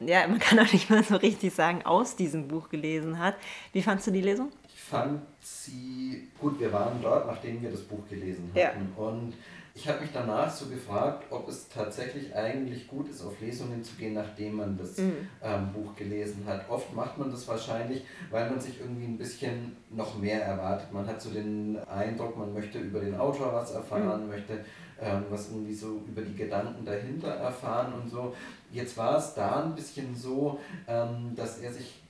[0.00, 3.34] ja, man kann auch nicht mal so richtig sagen, aus diesem Buch gelesen hat.
[3.72, 4.52] Wie fandst du die Lesung?
[4.68, 6.60] Ich fand sie gut.
[6.60, 8.92] Wir waren dort, nachdem wir das Buch gelesen hatten.
[8.96, 9.04] Ja.
[9.04, 9.34] Und
[9.76, 13.94] ich habe mich danach so gefragt, ob es tatsächlich eigentlich gut ist, auf Lesungen zu
[13.96, 15.28] gehen, nachdem man das mhm.
[15.42, 16.68] ähm, Buch gelesen hat.
[16.70, 20.90] Oft macht man das wahrscheinlich, weil man sich irgendwie ein bisschen noch mehr erwartet.
[20.92, 24.30] Man hat so den Eindruck, man möchte über den Autor was erfahren, mhm.
[24.30, 24.64] möchte
[24.98, 28.34] ähm, was irgendwie so über die Gedanken dahinter erfahren und so.
[28.72, 30.58] Jetzt war es da ein bisschen so,
[30.88, 32.00] ähm, dass er sich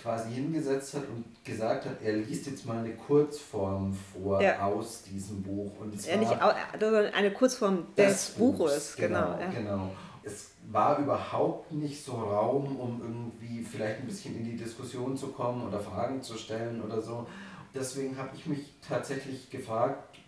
[0.00, 4.64] quasi hingesetzt hat und gesagt hat, er liest jetzt mal eine Kurzform vor ja.
[4.64, 5.72] aus diesem Buch.
[5.80, 9.34] Und es ja, war nicht eine Kurzform des, Buches, Buches, genau.
[9.34, 9.50] Genau, ja.
[9.50, 9.90] genau.
[10.22, 15.28] Es war überhaupt nicht so Raum, um irgendwie vielleicht ein bisschen in die Diskussion zu
[15.28, 17.26] kommen oder Fragen zu stellen oder so.
[17.74, 20.18] Deswegen habe ich mich tatsächlich gefragt,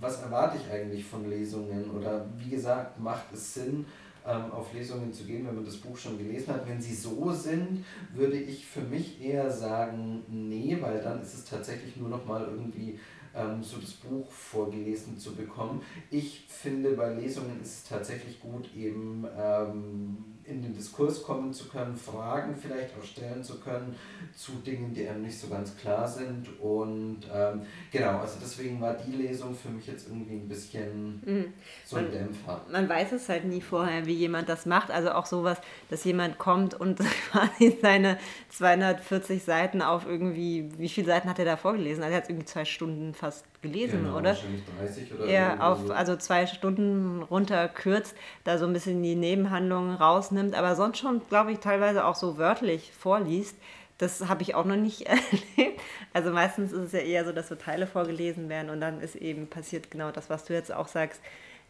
[0.00, 3.86] was erwarte ich eigentlich von Lesungen oder wie gesagt, macht es Sinn,
[4.24, 6.68] auf Lesungen zu gehen, wenn man das Buch schon gelesen hat.
[6.68, 11.44] Wenn sie so sind, würde ich für mich eher sagen, nee, weil dann ist es
[11.44, 12.98] tatsächlich nur noch mal irgendwie
[13.34, 15.82] ähm, so das Buch vorgelesen zu bekommen.
[16.10, 20.18] Ich finde, bei Lesungen ist es tatsächlich gut, eben ähm,
[20.52, 23.94] in den Diskurs kommen zu können, Fragen vielleicht auch stellen zu können
[24.36, 26.48] zu Dingen, die einem nicht so ganz klar sind.
[26.60, 31.52] Und ähm, genau, also deswegen war die Lesung für mich jetzt irgendwie ein bisschen mhm.
[31.84, 32.60] so ein man, Dämpfer.
[32.70, 34.90] Man weiß es halt nie vorher, wie jemand das macht.
[34.90, 35.58] Also auch sowas,
[35.90, 37.00] dass jemand kommt und
[37.30, 38.18] quasi seine
[38.50, 42.02] 240 Seiten auf irgendwie, wie viele Seiten hat er da vorgelesen?
[42.02, 44.30] Also er hat irgendwie zwei Stunden fast gelesen, genau, oder?
[44.30, 45.94] Wahrscheinlich 30 oder Ja, auf, so.
[45.94, 51.52] also zwei Stunden runterkürzt, da so ein bisschen die Nebenhandlungen rausnimmt, aber sonst schon, glaube
[51.52, 53.56] ich, teilweise auch so wörtlich vorliest.
[53.98, 55.80] Das habe ich auch noch nicht erlebt.
[56.12, 59.14] Also meistens ist es ja eher so, dass so Teile vorgelesen werden und dann ist
[59.16, 61.20] eben passiert genau das, was du jetzt auch sagst,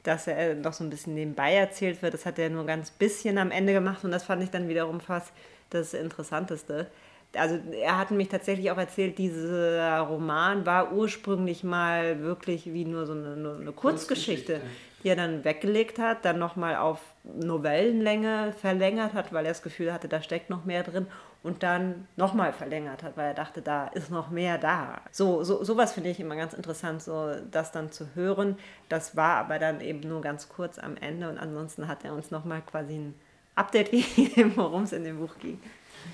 [0.02, 2.14] dass er noch so ein bisschen nebenbei erzählt wird.
[2.14, 5.00] Das hat er nur ganz bisschen am Ende gemacht und das fand ich dann wiederum
[5.00, 5.32] fast
[5.70, 6.88] das Interessanteste
[7.36, 13.06] also er hat mich tatsächlich auch erzählt, dieser Roman war ursprünglich mal wirklich wie nur
[13.06, 14.60] so eine, eine Kurzgeschichte,
[15.02, 19.92] die er dann weggelegt hat, dann nochmal auf Novellenlänge verlängert hat, weil er das Gefühl
[19.92, 21.06] hatte, da steckt noch mehr drin
[21.42, 25.00] und dann nochmal verlängert hat, weil er dachte, da ist noch mehr da.
[25.10, 28.56] So, so sowas finde ich immer ganz interessant, so das dann zu hören.
[28.88, 32.30] Das war aber dann eben nur ganz kurz am Ende und ansonsten hat er uns
[32.30, 33.14] nochmal quasi ein
[33.54, 35.60] Update gegeben, worum es in dem Buch ging.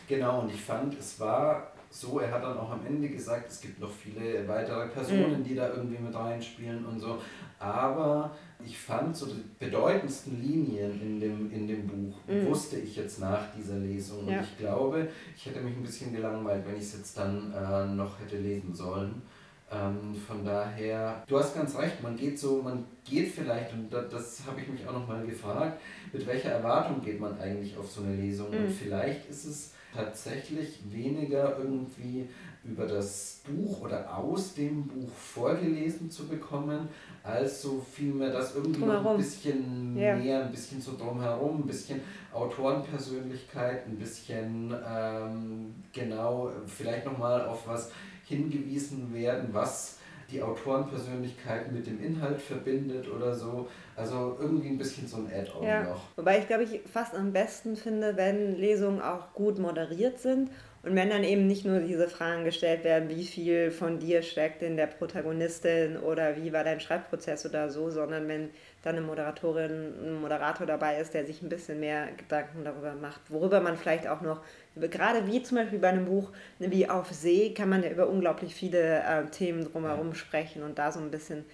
[0.07, 3.61] Genau, und ich fand, es war so, er hat dann auch am Ende gesagt, es
[3.61, 5.45] gibt noch viele weitere Personen, mhm.
[5.45, 7.19] die da irgendwie mit reinspielen und so.
[7.59, 8.31] Aber
[8.65, 12.47] ich fand so die bedeutendsten Linien in dem, in dem Buch, mhm.
[12.47, 14.29] wusste ich jetzt nach dieser Lesung.
[14.29, 14.39] Ja.
[14.39, 17.87] Und ich glaube, ich hätte mich ein bisschen gelangweilt, wenn ich es jetzt dann äh,
[17.87, 19.23] noch hätte lesen sollen.
[19.71, 24.09] Ähm, von daher, du hast ganz recht, man geht so, man geht vielleicht, und das,
[24.11, 25.81] das habe ich mich auch nochmal gefragt,
[26.13, 28.51] mit welcher Erwartung geht man eigentlich auf so eine Lesung?
[28.51, 28.67] Mhm.
[28.67, 32.29] Und vielleicht ist es tatsächlich weniger irgendwie
[32.65, 36.89] über das Buch oder aus dem Buch vorgelesen zu bekommen,
[37.23, 40.17] als so vielmehr das irgendwie noch ein bisschen ja.
[40.17, 42.01] mehr, ein bisschen so drumherum, ein bisschen
[42.33, 47.91] Autorenpersönlichkeit, ein bisschen ähm, genau vielleicht nochmal auf was
[48.25, 49.98] hingewiesen werden, was
[50.31, 53.69] die Autorenpersönlichkeit mit dem Inhalt verbindet oder so.
[53.97, 55.83] Also irgendwie ein bisschen so ein Add-on ja.
[55.85, 56.03] noch.
[56.17, 60.51] Wobei ich glaube, ich fast am besten finde, wenn Lesungen auch gut moderiert sind
[60.89, 64.63] und wenn dann eben nicht nur diese Fragen gestellt werden, wie viel von dir steckt
[64.63, 68.49] in der Protagonistin oder wie war dein Schreibprozess oder so, sondern wenn
[68.83, 73.21] dann eine Moderatorin, ein Moderator dabei ist, der sich ein bisschen mehr Gedanken darüber macht,
[73.29, 74.41] worüber man vielleicht auch noch,
[74.77, 78.55] gerade wie zum Beispiel bei einem Buch wie Auf See, kann man ja über unglaublich
[78.55, 81.45] viele äh, Themen drumherum sprechen und da so ein bisschen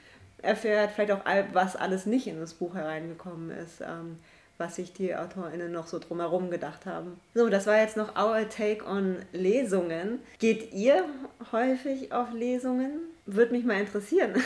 [0.43, 3.81] erfährt, vielleicht auch, was alles nicht in das Buch hereingekommen ist.
[3.81, 4.19] Ähm,
[4.59, 7.19] was sich die AutorInnen noch so drumherum gedacht haben.
[7.35, 10.21] So, das war jetzt noch our take on Lesungen.
[10.39, 11.05] Geht ihr
[11.53, 13.01] häufig auf Lesungen?
[13.27, 14.35] Würde mich mal interessieren.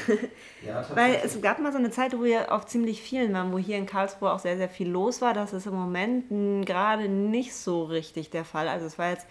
[0.67, 3.59] Ja, Weil es gab mal so eine Zeit, wo wir auf ziemlich vielen waren, wo
[3.59, 5.33] hier in Karlsruhe auch sehr, sehr viel los war.
[5.33, 8.67] Das ist im Moment gerade nicht so richtig der Fall.
[8.67, 9.27] Also es war jetzt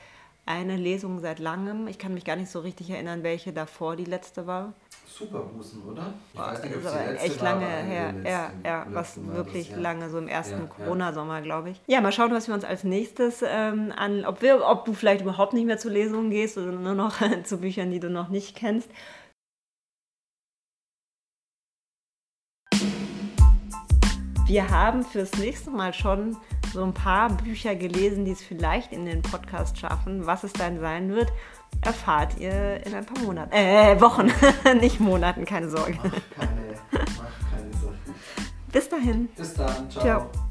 [0.46, 1.88] eine Lesung seit langem.
[1.88, 4.74] Ich kann mich gar nicht so richtig erinnern, welche davor die letzte war.
[5.18, 6.14] Superbusen, oder?
[6.34, 8.14] Ich weiß nicht, ob die echt lange her.
[8.24, 9.82] Ja, ja, was wirklich das, ja.
[9.82, 11.82] lange, so im ersten ja, Corona-Sommer, glaube ich.
[11.88, 15.22] Ja, mal schauen, was wir uns als nächstes ähm, an, ob, wir, ob du vielleicht
[15.22, 18.56] überhaupt nicht mehr zu Lesungen gehst oder nur noch zu Büchern, die du noch nicht
[18.56, 18.90] kennst.
[24.46, 26.38] Wir haben fürs nächste Mal schon
[26.72, 30.26] so ein paar Bücher gelesen, die es vielleicht in den Podcast schaffen.
[30.26, 31.34] Was es dann sein wird,
[31.82, 33.52] erfahrt ihr in ein paar Monaten.
[33.54, 34.32] Äh, Wochen,
[34.80, 35.98] nicht Monaten, keine Sorge.
[35.98, 36.62] Mach keine,
[36.92, 38.00] mach keine Sorgen.
[38.72, 39.30] Bis dahin.
[39.36, 39.90] Bis dann.
[39.90, 40.04] Ciao.
[40.04, 40.47] Ciao.